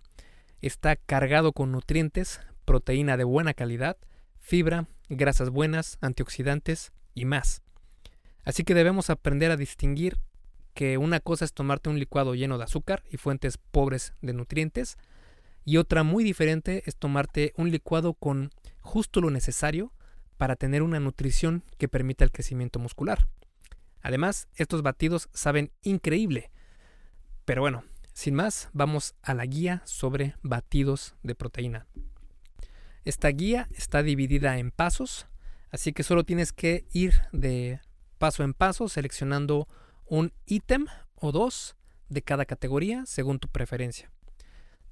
está 0.62 0.96
cargado 0.96 1.52
con 1.52 1.72
nutrientes, 1.72 2.40
proteína 2.64 3.18
de 3.18 3.26
buena 3.26 3.54
calidad, 3.54 3.98
fibra, 4.40 4.88
grasas 5.10 5.50
buenas, 5.50 5.98
antioxidantes 6.00 6.94
y 7.14 7.26
más. 7.26 7.62
Así 8.46 8.64
que 8.64 8.74
debemos 8.74 9.10
aprender 9.10 9.52
a 9.52 9.58
distinguir 9.58 10.18
que 10.74 10.98
una 10.98 11.20
cosa 11.20 11.44
es 11.44 11.54
tomarte 11.54 11.90
un 11.90 12.00
licuado 12.00 12.34
lleno 12.34 12.58
de 12.58 12.64
azúcar 12.64 13.04
y 13.12 13.18
fuentes 13.18 13.58
pobres 13.58 14.14
de 14.22 14.34
nutrientes, 14.34 14.98
y 15.66 15.78
otra 15.78 16.04
muy 16.04 16.24
diferente 16.24 16.84
es 16.86 16.96
tomarte 16.96 17.54
un 17.58 17.70
licuado 17.70 18.14
con 18.14 18.52
justo 18.80 19.20
lo 19.20 19.30
necesario 19.30 19.92
para 20.38 20.56
tener 20.56 20.82
una 20.82 21.02
nutrición 21.02 21.64
que 21.78 21.90
permita 21.90 22.24
el 22.24 22.32
crecimiento 22.32 22.80
muscular. 22.80 23.28
Además, 24.02 24.48
estos 24.56 24.82
batidos 24.82 25.30
saben 25.34 25.72
increíble. 25.82 26.52
Pero 27.46 27.62
bueno, 27.62 27.84
sin 28.14 28.36
más, 28.36 28.70
vamos 28.74 29.16
a 29.22 29.34
la 29.34 29.46
guía 29.46 29.82
sobre 29.86 30.36
batidos 30.42 31.16
de 31.24 31.36
proteína. 31.36 31.88
Esta 33.06 33.30
guía 33.30 33.68
está 33.76 34.04
dividida 34.04 34.58
en 34.58 34.72
pasos, 34.72 35.28
así 35.72 35.94
que 35.94 36.04
solo 36.04 36.24
tienes 36.24 36.52
que 36.52 36.86
ir 36.92 37.14
de 37.32 37.80
paso 38.18 38.44
en 38.44 38.54
paso 38.54 38.90
seleccionando 38.90 39.68
un 40.06 40.34
ítem 40.46 40.86
o 41.16 41.32
dos 41.32 41.76
de 42.10 42.22
cada 42.22 42.46
categoría 42.46 43.06
según 43.06 43.40
tu 43.40 43.48
preferencia. 43.48 44.12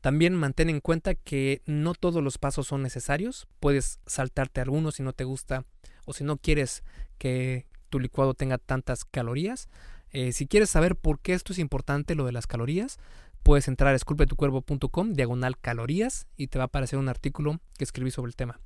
También 0.02 0.36
mantén 0.36 0.70
en 0.70 0.80
cuenta 0.80 1.16
que 1.16 1.62
no 1.66 1.94
todos 1.94 2.24
los 2.24 2.38
pasos 2.38 2.68
son 2.68 2.82
necesarios, 2.82 3.48
puedes 3.60 4.00
saltarte 4.06 4.62
algunos 4.62 4.96
si 4.96 5.04
no 5.04 5.12
te 5.12 5.24
gusta 5.24 5.66
o 6.06 6.14
si 6.14 6.24
no 6.24 6.38
quieres 6.38 6.84
que 7.18 7.68
tu 7.90 8.00
licuado 8.00 8.34
tenga 8.34 8.58
tantas 8.58 9.06
calorías. 9.06 9.70
Eh, 10.12 10.32
si 10.32 10.48
quieres 10.48 10.70
saber 10.70 10.96
por 10.96 11.20
qué 11.20 11.34
esto 11.34 11.54
es 11.54 11.60
importante, 11.60 12.16
lo 12.16 12.26
de 12.26 12.32
las 12.32 12.48
calorías, 12.48 12.98
puedes 13.44 13.68
entrar 13.68 13.94
a 13.94 13.96
esculpetucuerpo.com, 13.96 15.14
diagonal 15.14 15.58
calorías, 15.58 16.28
y 16.38 16.48
te 16.48 16.58
va 16.58 16.66
a 16.66 16.68
aparecer 16.68 17.00
un 17.00 17.10
artículo 17.10 17.60
que 17.78 17.84
escribí 17.84 18.12
sobre 18.12 18.30
el 18.30 18.36
tema. 18.36 18.60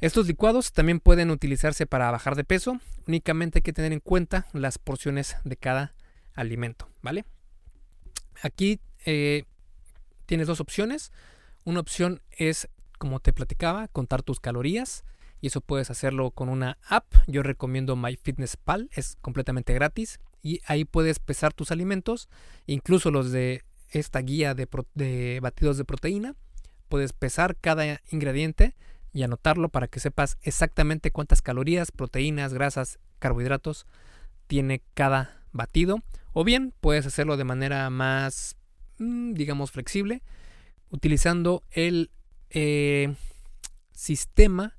Estos 0.00 0.28
licuados 0.28 0.72
también 0.72 1.00
pueden 1.00 1.30
utilizarse 1.30 1.86
para 1.86 2.10
bajar 2.10 2.36
de 2.36 2.44
peso, 2.44 2.80
únicamente 3.06 3.58
hay 3.58 3.62
que 3.62 3.72
tener 3.72 3.92
en 3.92 4.00
cuenta 4.00 4.46
las 4.52 4.78
porciones 4.78 5.36
de 5.44 5.56
cada 5.56 5.94
alimento, 6.34 6.88
¿vale? 7.02 7.24
Aquí 8.42 8.80
eh, 9.04 9.44
tienes 10.26 10.46
dos 10.46 10.60
opciones. 10.60 11.10
Una 11.64 11.80
opción 11.80 12.22
es, 12.30 12.68
como 12.98 13.18
te 13.18 13.32
platicaba, 13.32 13.88
contar 13.88 14.22
tus 14.22 14.38
calorías 14.38 15.04
y 15.40 15.48
eso 15.48 15.60
puedes 15.60 15.90
hacerlo 15.90 16.30
con 16.30 16.48
una 16.48 16.78
app. 16.88 17.06
Yo 17.26 17.42
recomiendo 17.42 17.96
MyFitnessPal, 17.96 18.90
es 18.92 19.16
completamente 19.20 19.72
gratis 19.74 20.20
y 20.42 20.60
ahí 20.66 20.84
puedes 20.84 21.18
pesar 21.18 21.52
tus 21.52 21.70
alimentos, 21.70 22.28
incluso 22.66 23.10
los 23.10 23.30
de 23.30 23.64
esta 23.90 24.20
guía 24.20 24.54
de, 24.54 25.38
batidos 25.40 25.78
de 25.78 25.84
proteína. 25.84 26.34
Puedes 26.88 27.12
pesar 27.12 27.56
cada 27.56 28.00
ingrediente 28.10 28.74
y 29.12 29.22
anotarlo 29.22 29.68
para 29.68 29.88
que 29.88 30.00
sepas 30.00 30.38
exactamente 30.42 31.10
cuántas 31.10 31.42
calorías, 31.42 31.92
proteínas, 31.92 32.54
grasas, 32.54 32.98
carbohidratos 33.18 33.86
tiene 34.46 34.82
cada 34.94 35.42
batido. 35.52 36.02
O 36.32 36.44
bien 36.44 36.72
puedes 36.80 37.06
hacerlo 37.06 37.36
de 37.36 37.44
manera 37.44 37.88
más, 37.90 38.56
mm, 38.98 39.32
digamos, 39.34 39.70
flexible, 39.70 40.22
utilizando 40.90 41.62
el 41.70 42.10
eh, 42.50 43.14
sistema 43.92 44.77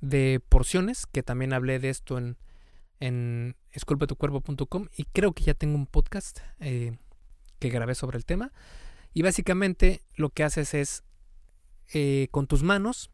de 0.00 0.40
porciones, 0.48 1.06
que 1.06 1.22
también 1.22 1.52
hablé 1.52 1.78
de 1.78 1.90
esto 1.90 2.18
en, 2.18 2.36
en 3.00 3.56
esculpetucuerpo.com 3.72 4.88
y 4.96 5.04
creo 5.04 5.32
que 5.32 5.44
ya 5.44 5.54
tengo 5.54 5.76
un 5.76 5.86
podcast 5.86 6.40
eh, 6.60 6.96
que 7.58 7.70
grabé 7.70 7.94
sobre 7.94 8.18
el 8.18 8.24
tema. 8.24 8.52
Y 9.14 9.22
básicamente 9.22 10.02
lo 10.14 10.30
que 10.30 10.44
haces 10.44 10.74
es 10.74 11.04
eh, 11.94 12.28
con 12.30 12.46
tus 12.46 12.62
manos 12.62 13.10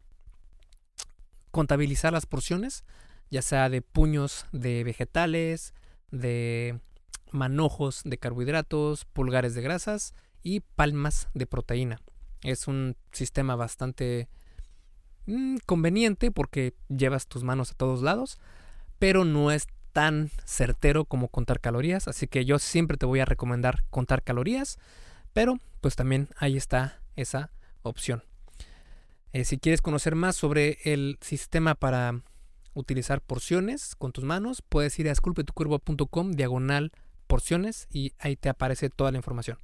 contabilizar 1.50 2.12
las 2.12 2.26
porciones, 2.26 2.84
ya 3.30 3.40
sea 3.40 3.68
de 3.68 3.80
puños 3.80 4.46
de 4.52 4.82
vegetales, 4.84 5.72
de 6.10 6.80
manojos 7.30 8.02
de 8.04 8.18
carbohidratos, 8.18 9.04
pulgares 9.04 9.54
de 9.54 9.62
grasas 9.62 10.14
y 10.42 10.60
palmas 10.60 11.28
de 11.34 11.46
proteína. 11.46 12.00
Es 12.42 12.68
un 12.68 12.96
sistema 13.12 13.56
bastante 13.56 14.28
Mm, 15.26 15.56
conveniente 15.64 16.30
porque 16.30 16.74
llevas 16.88 17.26
tus 17.26 17.44
manos 17.44 17.70
a 17.70 17.74
todos 17.74 18.02
lados, 18.02 18.38
pero 18.98 19.24
no 19.24 19.50
es 19.50 19.66
tan 19.92 20.30
certero 20.44 21.04
como 21.04 21.28
contar 21.28 21.60
calorías, 21.60 22.08
así 22.08 22.26
que 22.26 22.44
yo 22.44 22.58
siempre 22.58 22.96
te 22.96 23.06
voy 23.06 23.20
a 23.20 23.24
recomendar 23.24 23.84
contar 23.90 24.22
calorías, 24.22 24.78
pero 25.32 25.58
pues 25.80 25.96
también 25.96 26.28
ahí 26.36 26.56
está 26.56 27.00
esa 27.16 27.50
opción. 27.82 28.24
Eh, 29.32 29.44
si 29.44 29.58
quieres 29.58 29.80
conocer 29.80 30.14
más 30.14 30.36
sobre 30.36 30.78
el 30.84 31.18
sistema 31.20 31.74
para 31.74 32.22
utilizar 32.74 33.20
porciones 33.20 33.94
con 33.96 34.12
tus 34.12 34.24
manos, 34.24 34.62
puedes 34.62 34.98
ir 34.98 35.08
a 35.08 35.12
esculpetucurvo.com 35.12 36.32
diagonal 36.32 36.92
porciones 37.26 37.86
y 37.90 38.12
ahí 38.18 38.36
te 38.36 38.48
aparece 38.48 38.90
toda 38.90 39.10
la 39.10 39.18
información. 39.18 39.58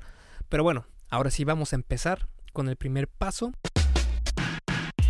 Pero 0.49 0.63
bueno, 0.63 0.87
ahora 1.09 1.31
sí 1.31 1.45
vamos 1.45 1.73
a 1.73 1.77
empezar 1.77 2.29
con 2.53 2.69
el 2.69 2.77
primer 2.77 3.09
paso. 3.09 3.53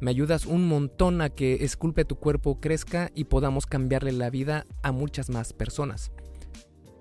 me 0.00 0.10
ayudas 0.10 0.46
un 0.46 0.66
montón 0.68 1.20
a 1.20 1.30
que 1.30 1.64
Esculpe 1.64 2.04
tu 2.04 2.16
cuerpo 2.16 2.60
crezca 2.60 3.10
y 3.14 3.24
podamos 3.24 3.66
cambiarle 3.66 4.12
la 4.12 4.30
vida 4.30 4.64
a 4.82 4.92
muchas 4.92 5.30
más 5.30 5.52
personas. 5.52 6.12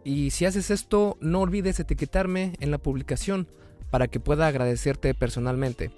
Y 0.03 0.31
si 0.31 0.45
haces 0.45 0.71
esto, 0.71 1.17
no 1.19 1.41
olvides 1.41 1.79
etiquetarme 1.79 2.53
en 2.59 2.71
la 2.71 2.77
publicación 2.77 3.47
para 3.89 4.07
que 4.07 4.19
pueda 4.19 4.47
agradecerte 4.47 5.13
personalmente. 5.13 5.91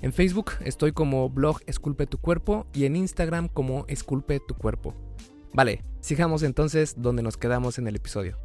En 0.00 0.12
Facebook 0.12 0.52
estoy 0.64 0.92
como 0.92 1.28
blog 1.28 1.60
Esculpe 1.66 2.06
tu 2.06 2.18
cuerpo 2.18 2.66
y 2.72 2.84
en 2.84 2.94
Instagram 2.94 3.48
como 3.48 3.84
Esculpe 3.88 4.40
tu 4.46 4.54
cuerpo. 4.54 4.94
Vale, 5.52 5.82
sigamos 6.00 6.42
entonces 6.42 6.94
donde 6.98 7.22
nos 7.22 7.36
quedamos 7.36 7.78
en 7.78 7.88
el 7.88 7.96
episodio. 7.96 8.38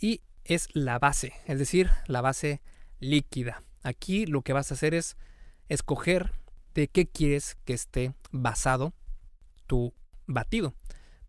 Y 0.00 0.20
es 0.44 0.68
la 0.74 0.98
base, 0.98 1.32
es 1.46 1.58
decir, 1.58 1.90
la 2.06 2.20
base 2.20 2.60
líquida. 3.00 3.62
Aquí 3.82 4.26
lo 4.26 4.42
que 4.42 4.52
vas 4.52 4.70
a 4.70 4.74
hacer 4.74 4.94
es 4.94 5.16
escoger 5.68 6.32
de 6.74 6.88
qué 6.88 7.06
quieres 7.06 7.56
que 7.64 7.74
esté 7.74 8.14
basado 8.30 8.92
tu 9.66 9.92
batido. 10.26 10.74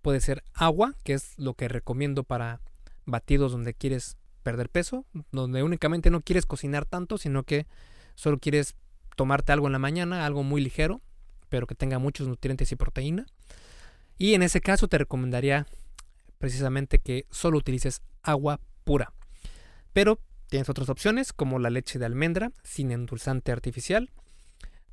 Puede 0.02 0.22
ser 0.22 0.44
agua, 0.54 0.96
que 1.04 1.14
es 1.14 1.38
lo 1.38 1.54
que 1.54 1.68
recomiendo 1.68 2.24
para 2.24 2.62
batidos 3.06 3.52
donde 3.52 3.74
quieres 3.74 4.18
perder 4.44 4.70
peso, 4.70 5.06
donde 5.32 5.64
únicamente 5.64 6.10
no 6.10 6.22
quieres 6.22 6.46
cocinar 6.46 6.86
tanto, 6.86 7.18
sino 7.18 7.44
que 7.44 7.68
solo 8.16 8.40
quieres 8.40 8.76
tomarte 9.16 9.52
algo 9.52 9.68
en 9.68 9.74
la 9.74 9.80
mañana, 9.80 10.26
algo 10.26 10.44
muy 10.44 10.62
ligero, 10.62 11.02
pero 11.50 11.68
que 11.68 11.76
tenga 11.76 12.00
muchos 12.00 12.28
nutrientes 12.28 12.72
y 12.72 12.76
proteína. 12.76 13.26
Y 14.18 14.34
en 14.34 14.44
ese 14.44 14.62
caso 14.62 14.88
te 14.88 14.98
recomendaría 14.98 15.66
precisamente 16.38 17.00
que 17.00 17.26
solo 17.30 17.58
utilices 17.58 18.02
agua 18.24 18.60
pura. 18.84 19.14
Pero 19.94 20.20
tienes 20.48 20.70
otras 20.70 20.90
opciones 20.90 21.34
como 21.34 21.60
la 21.60 21.70
leche 21.70 22.00
de 22.00 22.06
almendra 22.06 22.52
sin 22.64 22.92
endulzante 22.92 23.52
artificial. 23.52 24.10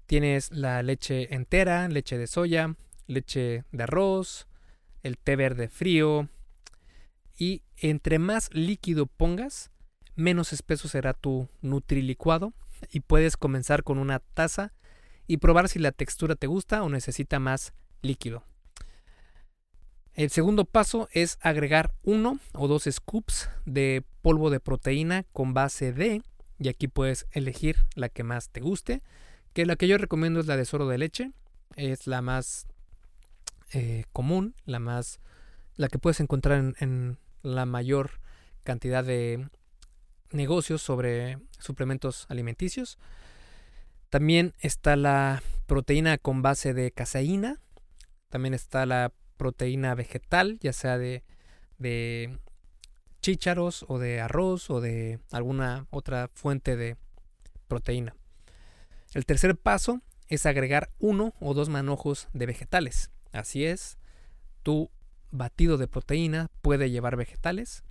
Tienes 0.07 0.53
la 0.53 0.83
leche 0.83 1.35
entera, 1.35 1.89
leche 1.89 2.17
de 2.17 2.27
soya, 2.27 2.77
leche 3.07 3.65
de 3.73 3.83
arroz, 3.83 4.47
el 5.03 5.19
té 5.19 5.37
verde 5.37 5.69
frío. 5.69 6.29
Y 7.37 7.63
entre 7.77 8.19
más 8.19 8.49
líquido 8.53 9.07
pongas, 9.07 9.71
menos 10.15 10.53
espeso 10.53 10.89
será 10.89 11.13
tu 11.13 11.49
licuado 11.89 12.55
y 12.91 13.01
puedes 13.01 13.37
comenzar 13.37 13.83
con 13.83 13.99
una 13.99 14.21
taza 14.21 14.73
y 15.27 15.39
probar 15.39 15.69
si 15.69 15.79
la 15.79 15.93
textura 15.93 16.37
te 16.37 16.47
gusta 16.47 16.83
o 16.83 16.89
necesita 16.89 17.39
más 17.39 17.73
líquido. 18.01 18.45
El 20.15 20.31
segundo 20.31 20.65
paso 20.65 21.09
es 21.13 21.37
agregar 21.43 21.93
uno 22.03 22.39
o 22.55 22.69
dos 22.69 22.89
scoops 22.91 23.51
de 23.67 24.03
polvo 24.23 24.49
de 24.51 24.61
proteína 24.61 25.25
con 25.33 25.53
base 25.53 25.93
D 25.93 26.23
y 26.59 26.69
aquí 26.69 26.89
puedes 26.89 27.27
elegir 27.33 27.77
la 27.95 28.09
que 28.09 28.23
más 28.23 28.49
te 28.49 28.61
guste, 28.61 29.03
que 29.57 29.65
la 29.65 29.77
que 29.77 29.89
yo 29.89 29.97
recomiendo 29.97 30.39
es 30.39 30.47
la 30.47 30.59
de 30.59 30.67
suero 30.67 30.87
de 30.87 30.99
leche, 30.99 31.33
es 31.77 32.07
la 32.07 32.21
más 32.21 32.67
eh, 33.73 34.05
común, 34.13 34.55
la 34.67 34.81
más 34.81 35.19
la 35.77 35.89
que 35.89 35.99
puedes 35.99 36.21
encontrar 36.21 36.59
en, 36.59 36.77
en 36.79 37.19
la 37.41 37.65
mayor 37.65 38.21
cantidad 38.65 39.03
de 39.03 39.49
negocios 40.31 40.83
sobre 40.83 41.39
suplementos 41.59 42.27
alimenticios. 42.29 42.99
También 44.11 44.53
está 44.61 44.95
la 44.95 45.43
proteína 45.65 46.19
con 46.19 46.43
base 46.43 46.75
de 46.75 46.91
caseína. 46.91 47.59
También 48.29 48.53
está 48.53 48.85
la 48.85 49.11
proteína 49.39 49.95
vegetal, 49.95 50.59
ya 50.61 50.75
sea 50.75 50.99
de, 50.99 51.25
de 51.79 52.39
chícharos 53.23 53.87
o 53.89 53.99
de 53.99 54.21
arroz 54.21 54.69
o 54.69 54.83
de 54.83 55.19
alguna 55.33 55.87
otra 55.89 56.29
fuente 56.29 56.77
de 56.77 56.99
proteína. 57.69 58.15
El 59.17 59.25
tercer 59.25 59.57
paso 59.57 60.03
es 60.29 60.45
agregar 60.45 60.91
uno 60.99 61.33
o 61.41 61.55
dos 61.55 61.71
manojos 61.71 62.29
de 62.35 62.45
vegetales. 62.45 63.11
Así 63.33 63.65
es, 63.65 63.97
tu 64.63 64.91
batido 65.31 65.79
de 65.79 65.89
proteína 65.89 66.51
puede 66.61 66.91
llevar 66.91 67.17
vegetales 67.17 67.83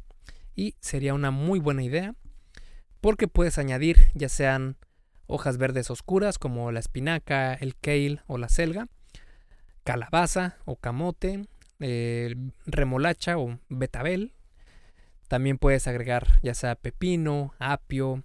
y 0.55 0.75
sería 0.81 1.15
una 1.15 1.31
muy 1.31 1.57
buena 1.57 1.81
idea 1.81 2.13
porque 3.01 3.27
puedes 3.27 3.57
añadir 3.57 4.11
ya 4.13 4.29
sean 4.29 4.77
hojas 5.25 5.57
verdes 5.57 5.89
oscuras 5.89 6.37
como 6.37 6.71
la 6.71 6.79
espinaca, 6.79 7.55
el 7.55 7.75
kale 7.75 8.21
o 8.27 8.37
la 8.37 8.47
selga, 8.47 8.87
calabaza 9.83 10.57
o 10.65 10.75
camote, 10.75 11.47
remolacha 12.67 13.39
o 13.39 13.57
betabel. 13.67 14.31
También 15.27 15.57
puedes 15.57 15.87
agregar 15.87 16.39
ya 16.43 16.53
sea 16.53 16.75
pepino, 16.75 17.55
apio 17.57 18.23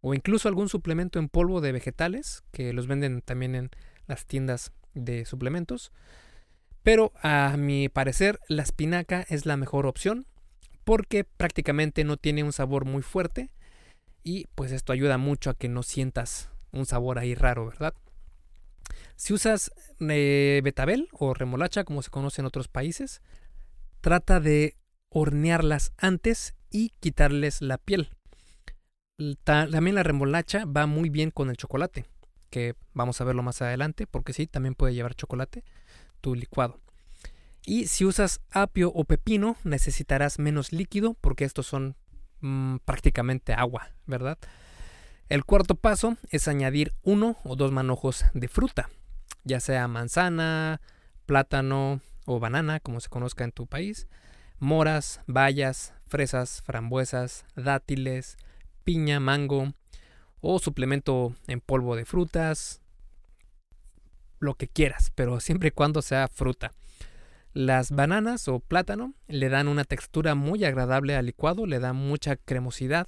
o 0.00 0.14
incluso 0.14 0.48
algún 0.48 0.68
suplemento 0.68 1.18
en 1.18 1.28
polvo 1.28 1.60
de 1.60 1.72
vegetales 1.72 2.42
que 2.52 2.72
los 2.72 2.86
venden 2.86 3.22
también 3.22 3.54
en 3.54 3.70
las 4.06 4.26
tiendas 4.26 4.72
de 4.94 5.24
suplementos. 5.24 5.92
Pero 6.82 7.12
a 7.22 7.56
mi 7.58 7.88
parecer 7.88 8.40
la 8.48 8.62
espinaca 8.62 9.24
es 9.28 9.46
la 9.46 9.56
mejor 9.56 9.86
opción 9.86 10.26
porque 10.84 11.24
prácticamente 11.24 12.04
no 12.04 12.16
tiene 12.16 12.42
un 12.42 12.52
sabor 12.52 12.84
muy 12.84 13.02
fuerte 13.02 13.50
y 14.22 14.46
pues 14.54 14.72
esto 14.72 14.92
ayuda 14.92 15.18
mucho 15.18 15.50
a 15.50 15.54
que 15.54 15.68
no 15.68 15.82
sientas 15.82 16.50
un 16.72 16.86
sabor 16.86 17.18
ahí 17.18 17.34
raro, 17.34 17.66
¿verdad? 17.66 17.94
Si 19.16 19.34
usas 19.34 19.70
eh, 20.00 20.60
betabel 20.64 21.08
o 21.12 21.34
remolacha, 21.34 21.84
como 21.84 22.02
se 22.02 22.10
conoce 22.10 22.40
en 22.40 22.46
otros 22.46 22.68
países, 22.68 23.20
trata 24.00 24.40
de 24.40 24.76
hornearlas 25.10 25.92
antes 25.98 26.54
y 26.70 26.90
quitarles 27.00 27.60
la 27.60 27.78
piel. 27.78 28.10
También 29.44 29.94
la 29.94 30.02
remolacha 30.02 30.64
va 30.64 30.86
muy 30.86 31.10
bien 31.10 31.30
con 31.30 31.50
el 31.50 31.56
chocolate, 31.56 32.06
que 32.50 32.74
vamos 32.94 33.20
a 33.20 33.24
verlo 33.24 33.42
más 33.42 33.60
adelante, 33.62 34.06
porque 34.06 34.32
sí, 34.32 34.46
también 34.46 34.74
puede 34.74 34.94
llevar 34.94 35.14
chocolate 35.14 35.64
tu 36.20 36.34
licuado. 36.34 36.78
Y 37.64 37.86
si 37.86 38.04
usas 38.04 38.40
apio 38.50 38.90
o 38.94 39.04
pepino, 39.04 39.56
necesitarás 39.64 40.38
menos 40.38 40.72
líquido, 40.72 41.14
porque 41.20 41.44
estos 41.44 41.66
son 41.66 41.96
mm, 42.40 42.76
prácticamente 42.84 43.52
agua, 43.52 43.90
¿verdad? 44.06 44.38
El 45.28 45.44
cuarto 45.44 45.74
paso 45.74 46.16
es 46.30 46.48
añadir 46.48 46.94
uno 47.02 47.36
o 47.44 47.56
dos 47.56 47.70
manojos 47.72 48.24
de 48.34 48.48
fruta 48.48 48.88
ya 49.44 49.60
sea 49.60 49.88
manzana, 49.88 50.80
plátano 51.26 52.00
o 52.26 52.40
banana, 52.40 52.80
como 52.80 53.00
se 53.00 53.08
conozca 53.08 53.44
en 53.44 53.52
tu 53.52 53.66
país, 53.66 54.06
moras, 54.58 55.20
bayas, 55.26 55.94
fresas, 56.06 56.62
frambuesas, 56.62 57.44
dátiles, 57.56 58.36
piña, 58.90 59.20
mango 59.20 59.72
o 60.40 60.58
suplemento 60.58 61.36
en 61.46 61.60
polvo 61.60 61.94
de 61.94 62.04
frutas, 62.04 62.80
lo 64.40 64.56
que 64.56 64.66
quieras, 64.66 65.12
pero 65.14 65.38
siempre 65.38 65.68
y 65.68 65.70
cuando 65.70 66.02
sea 66.02 66.26
fruta. 66.26 66.72
Las 67.52 67.92
bananas 67.92 68.48
o 68.48 68.58
plátano 68.58 69.14
le 69.28 69.48
dan 69.48 69.68
una 69.68 69.84
textura 69.84 70.34
muy 70.34 70.64
agradable 70.64 71.14
al 71.14 71.26
licuado, 71.26 71.66
le 71.66 71.78
dan 71.78 71.94
mucha 71.94 72.34
cremosidad. 72.34 73.06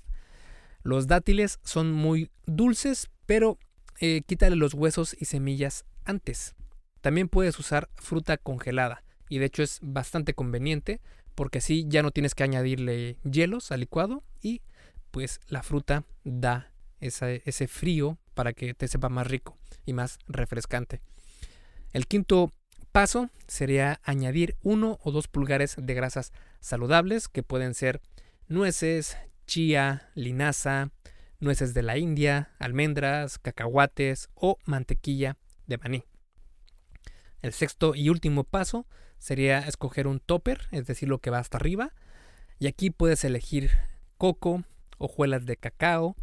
Los 0.85 1.09
dátiles 1.09 1.59
son 1.64 1.90
muy 1.90 2.31
dulces, 2.47 3.11
pero 3.27 3.59
eh, 4.01 4.23
quítale 4.25 4.55
los 4.55 4.75
huesos 4.75 5.16
y 5.18 5.25
semillas 5.25 5.85
antes. 6.05 6.55
También 7.01 7.29
puedes 7.29 7.59
usar 7.59 7.88
fruta 7.97 8.37
congelada 8.37 9.03
y 9.29 9.38
de 9.38 9.47
hecho 9.47 9.64
es 9.64 9.81
bastante 9.83 10.33
conveniente 10.33 11.01
porque 11.35 11.59
así 11.59 11.87
ya 11.88 12.05
no 12.05 12.12
tienes 12.12 12.37
que 12.37 12.45
añadirle 12.45 13.16
hielos 13.25 13.73
al 13.73 13.81
licuado 13.81 14.23
y 14.40 14.62
pues 15.12 15.40
la 15.46 15.62
fruta 15.62 16.05
da 16.25 16.72
ese 16.98 17.68
frío 17.68 18.18
para 18.35 18.53
que 18.53 18.75
te 18.75 18.88
sepa 18.88 19.09
más 19.09 19.29
rico 19.29 19.57
y 19.87 19.92
más 19.92 20.18
refrescante. 20.27 21.01
El 21.92 22.07
quinto 22.07 22.53
paso 22.90 23.31
sería 23.46 24.01
añadir 24.03 24.57
uno 24.62 24.98
o 25.03 25.12
dos 25.12 25.29
pulgares 25.29 25.77
de 25.79 25.94
grasas 25.94 26.33
saludables 26.61 27.29
que 27.29 27.42
pueden 27.42 27.75
ser 27.75 28.01
nueces, 28.48 29.16
chía, 29.46 30.11
linaza, 30.14 30.90
nueces 31.40 31.75
de 31.75 31.83
la 31.83 31.98
India, 31.98 32.53
almendras, 32.59 33.38
cacahuates 33.38 34.31
o 34.35 34.59
mantequilla 34.64 35.37
de 35.66 35.79
maní. 35.79 36.05
El 37.42 37.53
sexto 37.53 37.94
y 37.94 38.09
último 38.09 38.44
paso 38.44 38.87
sería 39.18 39.59
escoger 39.59 40.07
un 40.07 40.20
topper, 40.20 40.68
es 40.70 40.87
decir, 40.87 41.09
lo 41.09 41.18
que 41.18 41.31
va 41.31 41.40
hasta 41.40 41.59
arriba. 41.59 41.92
Y 42.59 42.68
aquí 42.68 42.90
puedes 42.90 43.25
elegir 43.25 43.70
coco, 44.16 44.62
hojuelas 45.03 45.45
de 45.45 45.57
cacao 45.57 46.17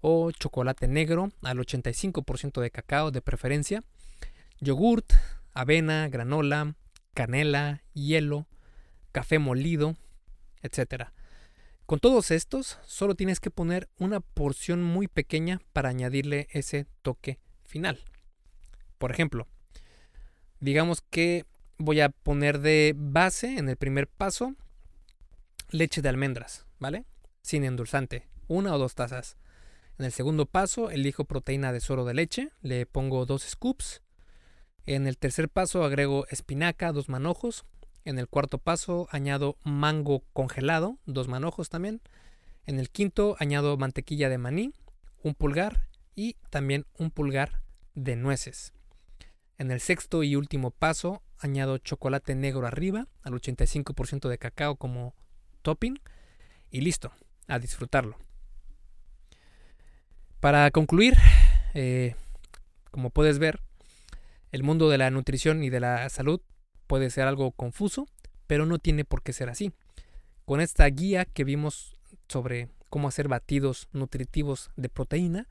o 0.00 0.30
chocolate 0.32 0.88
negro 0.88 1.30
al 1.42 1.58
85% 1.58 2.60
de 2.60 2.70
cacao 2.70 3.10
de 3.10 3.22
preferencia, 3.22 3.82
yogurt, 4.60 5.12
avena, 5.54 6.08
granola, 6.08 6.74
canela, 7.14 7.82
hielo, 7.94 8.46
café 9.12 9.38
molido, 9.38 9.96
etc. 10.62 11.08
Con 11.86 12.00
todos 12.00 12.30
estos, 12.30 12.78
solo 12.84 13.14
tienes 13.14 13.40
que 13.40 13.50
poner 13.50 13.88
una 13.98 14.20
porción 14.20 14.82
muy 14.82 15.06
pequeña 15.06 15.60
para 15.72 15.90
añadirle 15.90 16.48
ese 16.50 16.86
toque 17.02 17.38
final. 17.64 18.00
Por 18.98 19.10
ejemplo, 19.10 19.46
digamos 20.60 21.02
que 21.02 21.44
voy 21.78 22.00
a 22.00 22.08
poner 22.08 22.58
de 22.58 22.94
base 22.96 23.58
en 23.58 23.68
el 23.68 23.76
primer 23.76 24.08
paso 24.08 24.54
leche 25.70 26.02
de 26.02 26.08
almendras, 26.08 26.66
¿vale? 26.78 27.04
Sin 27.44 27.62
endulzante, 27.62 28.26
una 28.48 28.74
o 28.74 28.78
dos 28.78 28.94
tazas. 28.94 29.36
En 29.98 30.06
el 30.06 30.12
segundo 30.12 30.46
paso 30.46 30.90
elijo 30.90 31.26
proteína 31.26 31.74
de 31.74 31.80
suero 31.80 32.06
de 32.06 32.14
leche, 32.14 32.52
le 32.62 32.86
pongo 32.86 33.26
dos 33.26 33.42
scoops. 33.42 34.00
En 34.86 35.06
el 35.06 35.18
tercer 35.18 35.50
paso 35.50 35.84
agrego 35.84 36.26
espinaca, 36.30 36.90
dos 36.90 37.10
manojos. 37.10 37.66
En 38.06 38.18
el 38.18 38.28
cuarto 38.28 38.56
paso 38.56 39.08
añado 39.10 39.58
mango 39.62 40.24
congelado, 40.32 40.96
dos 41.04 41.28
manojos 41.28 41.68
también. 41.68 42.00
En 42.64 42.80
el 42.80 42.88
quinto 42.88 43.36
añado 43.38 43.76
mantequilla 43.76 44.30
de 44.30 44.38
maní, 44.38 44.72
un 45.22 45.34
pulgar 45.34 45.86
y 46.14 46.36
también 46.48 46.86
un 46.96 47.10
pulgar 47.10 47.60
de 47.94 48.16
nueces. 48.16 48.72
En 49.58 49.70
el 49.70 49.80
sexto 49.80 50.22
y 50.22 50.34
último 50.34 50.70
paso 50.70 51.22
añado 51.38 51.76
chocolate 51.76 52.34
negro 52.36 52.66
arriba, 52.66 53.06
al 53.22 53.34
85% 53.34 54.30
de 54.30 54.38
cacao 54.38 54.76
como 54.76 55.14
topping 55.60 56.00
y 56.70 56.80
listo, 56.80 57.12
a 57.48 57.58
disfrutarlo. 57.58 58.16
Para 60.40 60.70
concluir, 60.70 61.16
eh, 61.74 62.14
como 62.90 63.10
puedes 63.10 63.38
ver, 63.38 63.60
el 64.52 64.62
mundo 64.62 64.88
de 64.88 64.98
la 64.98 65.10
nutrición 65.10 65.64
y 65.64 65.70
de 65.70 65.80
la 65.80 66.08
salud 66.10 66.40
puede 66.86 67.10
ser 67.10 67.26
algo 67.26 67.50
confuso, 67.52 68.06
pero 68.46 68.66
no 68.66 68.78
tiene 68.78 69.04
por 69.04 69.22
qué 69.22 69.32
ser 69.32 69.48
así. 69.48 69.72
Con 70.44 70.60
esta 70.60 70.86
guía 70.86 71.24
que 71.24 71.44
vimos 71.44 71.96
sobre 72.28 72.68
cómo 72.90 73.08
hacer 73.08 73.26
batidos 73.28 73.88
nutritivos 73.92 74.70
de 74.76 74.88
proteína, 74.88 75.48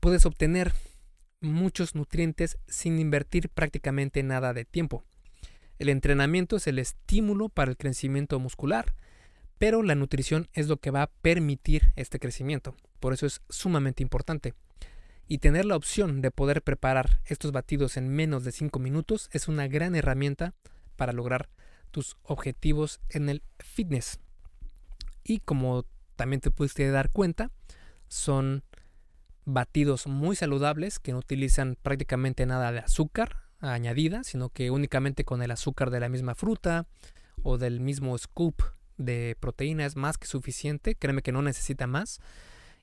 puedes 0.00 0.26
obtener 0.26 0.72
muchos 1.40 1.94
nutrientes 1.94 2.58
sin 2.66 2.98
invertir 2.98 3.48
prácticamente 3.48 4.22
nada 4.22 4.52
de 4.52 4.64
tiempo. 4.64 5.04
El 5.78 5.88
entrenamiento 5.88 6.56
es 6.56 6.66
el 6.66 6.78
estímulo 6.78 7.48
para 7.48 7.70
el 7.70 7.76
crecimiento 7.76 8.38
muscular, 8.38 8.94
pero 9.60 9.82
la 9.82 9.94
nutrición 9.94 10.48
es 10.54 10.68
lo 10.68 10.78
que 10.78 10.90
va 10.90 11.02
a 11.02 11.10
permitir 11.10 11.92
este 11.94 12.18
crecimiento. 12.18 12.74
Por 12.98 13.12
eso 13.12 13.26
es 13.26 13.42
sumamente 13.50 14.02
importante. 14.02 14.54
Y 15.28 15.36
tener 15.36 15.66
la 15.66 15.76
opción 15.76 16.22
de 16.22 16.30
poder 16.30 16.62
preparar 16.62 17.20
estos 17.26 17.52
batidos 17.52 17.98
en 17.98 18.08
menos 18.08 18.42
de 18.42 18.52
5 18.52 18.78
minutos 18.78 19.28
es 19.32 19.48
una 19.48 19.68
gran 19.68 19.94
herramienta 19.94 20.54
para 20.96 21.12
lograr 21.12 21.50
tus 21.90 22.16
objetivos 22.22 23.00
en 23.10 23.28
el 23.28 23.42
fitness. 23.58 24.18
Y 25.24 25.40
como 25.40 25.84
también 26.16 26.40
te 26.40 26.50
pudiste 26.50 26.90
dar 26.90 27.10
cuenta, 27.10 27.50
son 28.08 28.64
batidos 29.44 30.06
muy 30.06 30.36
saludables 30.36 30.98
que 30.98 31.12
no 31.12 31.18
utilizan 31.18 31.76
prácticamente 31.82 32.46
nada 32.46 32.72
de 32.72 32.78
azúcar 32.78 33.42
añadida, 33.58 34.24
sino 34.24 34.48
que 34.48 34.70
únicamente 34.70 35.26
con 35.26 35.42
el 35.42 35.50
azúcar 35.50 35.90
de 35.90 36.00
la 36.00 36.08
misma 36.08 36.34
fruta 36.34 36.86
o 37.42 37.58
del 37.58 37.80
mismo 37.80 38.16
scoop 38.16 38.62
de 39.00 39.36
proteína 39.40 39.86
es 39.86 39.96
más 39.96 40.18
que 40.18 40.26
suficiente. 40.26 40.94
Créeme 40.94 41.22
que 41.22 41.32
no 41.32 41.42
necesita 41.42 41.86
más. 41.86 42.20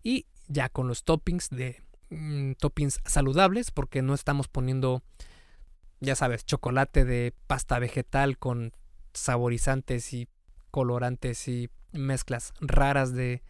Y 0.03 0.25
ya 0.47 0.69
con 0.69 0.87
los 0.87 1.03
toppings 1.03 1.49
de 1.49 1.81
mm, 2.09 2.53
toppings 2.53 2.99
saludables, 3.05 3.71
porque 3.71 4.01
no 4.01 4.13
estamos 4.13 4.47
poniendo, 4.47 5.03
ya 5.99 6.15
sabes, 6.15 6.45
chocolate 6.45 7.05
de 7.05 7.33
pasta 7.47 7.79
vegetal 7.79 8.37
con 8.37 8.73
saborizantes 9.13 10.13
y 10.13 10.27
colorantes 10.71 11.47
y 11.47 11.69
mezclas 11.91 12.53
raras 12.59 13.13
de 13.13 13.43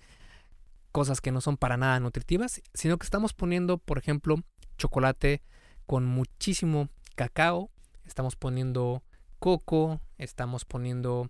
cosas 0.92 1.22
que 1.22 1.32
no 1.32 1.42
son 1.42 1.58
para 1.58 1.78
nada 1.78 2.00
nutritivas, 2.00 2.62
sino 2.74 2.98
que 2.98 3.06
estamos 3.06 3.34
poniendo, 3.34 3.78
por 3.78 3.98
ejemplo, 3.98 4.38
chocolate 4.78 5.42
con 5.86 6.06
muchísimo 6.06 6.90
cacao, 7.16 7.70
estamos 8.06 8.36
poniendo 8.36 9.04
coco, 9.40 10.02
estamos 10.18 10.66
poniendo 10.66 11.30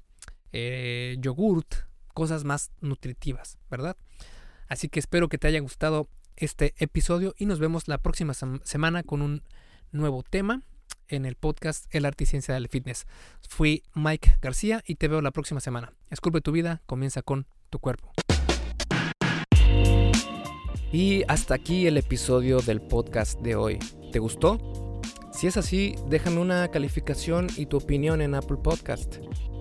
eh, 0.54 1.18
yogurt, 1.20 1.76
cosas 2.14 2.44
más 2.44 2.72
nutritivas, 2.82 3.58
¿verdad? 3.70 3.98
Así 4.68 4.90
que 4.90 5.00
espero 5.00 5.30
que 5.30 5.38
te 5.38 5.48
haya 5.48 5.60
gustado 5.60 6.10
este 6.36 6.74
episodio 6.78 7.34
y 7.38 7.46
nos 7.46 7.60
vemos 7.60 7.88
la 7.88 7.98
próxima 7.98 8.34
semana 8.34 9.04
con 9.04 9.22
un 9.22 9.44
nuevo 9.92 10.24
tema 10.24 10.62
en 11.08 11.26
el 11.26 11.36
podcast 11.36 11.86
El 11.94 12.06
Arte 12.06 12.26
y 12.26 12.28
Ciencia 12.28 12.54
del 12.54 12.68
Fitness. 12.68 13.06
Fui 13.48 13.84
Mike 13.94 14.38
García 14.42 14.84
y 14.86 14.96
te 14.96 15.08
veo 15.08 15.22
la 15.22 15.32
próxima 15.32 15.60
semana. 15.60 15.94
Esculpe 16.10 16.42
tu 16.42 16.52
vida, 16.52 16.82
comienza 16.86 17.22
con 17.22 17.48
tu 17.70 17.80
cuerpo. 17.80 18.12
Y 20.92 21.24
hasta 21.28 21.56
aquí 21.56 21.86
el 21.86 21.98
episodio 21.98 22.60
del 22.60 22.82
podcast 22.82 23.40
de 23.42 23.56
hoy. 23.56 23.80
¿Te 24.12 24.20
gustó? 24.20 25.02
Si 25.34 25.46
es 25.46 25.58
así, 25.58 25.96
déjame 26.10 26.40
una 26.40 26.70
calificación 26.70 27.48
y 27.58 27.66
tu 27.66 27.78
opinión 27.78 28.22
en 28.22 28.36
Apple 28.36 28.58
Podcast. 28.64 29.18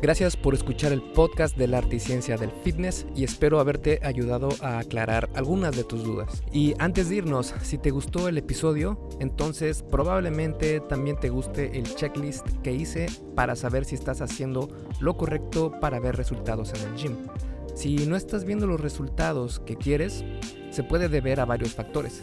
Gracias 0.00 0.36
por 0.36 0.54
escuchar 0.54 0.92
el 0.92 1.02
podcast 1.02 1.56
de 1.56 1.66
la 1.66 1.78
arte 1.78 1.96
y 1.96 1.98
ciencia 1.98 2.36
del 2.36 2.52
fitness 2.62 3.04
y 3.16 3.24
espero 3.24 3.58
haberte 3.58 3.98
ayudado 4.04 4.48
a 4.60 4.78
aclarar 4.78 5.28
algunas 5.34 5.74
de 5.74 5.82
tus 5.82 6.04
dudas. 6.04 6.44
Y 6.52 6.74
antes 6.78 7.08
de 7.08 7.16
irnos, 7.16 7.52
si 7.62 7.78
te 7.78 7.90
gustó 7.90 8.28
el 8.28 8.38
episodio, 8.38 8.96
entonces 9.18 9.82
probablemente 9.82 10.78
también 10.78 11.18
te 11.18 11.30
guste 11.30 11.76
el 11.76 11.92
checklist 11.96 12.46
que 12.62 12.72
hice 12.72 13.06
para 13.34 13.56
saber 13.56 13.84
si 13.84 13.96
estás 13.96 14.20
haciendo 14.20 14.68
lo 15.00 15.16
correcto 15.16 15.72
para 15.80 15.98
ver 15.98 16.14
resultados 16.14 16.72
en 16.74 16.92
el 16.92 16.96
gym. 16.96 17.16
Si 17.74 17.96
no 18.06 18.14
estás 18.14 18.44
viendo 18.44 18.68
los 18.68 18.80
resultados 18.80 19.58
que 19.58 19.74
quieres, 19.74 20.24
se 20.70 20.84
puede 20.84 21.08
deber 21.08 21.40
a 21.40 21.44
varios 21.44 21.74
factores. 21.74 22.22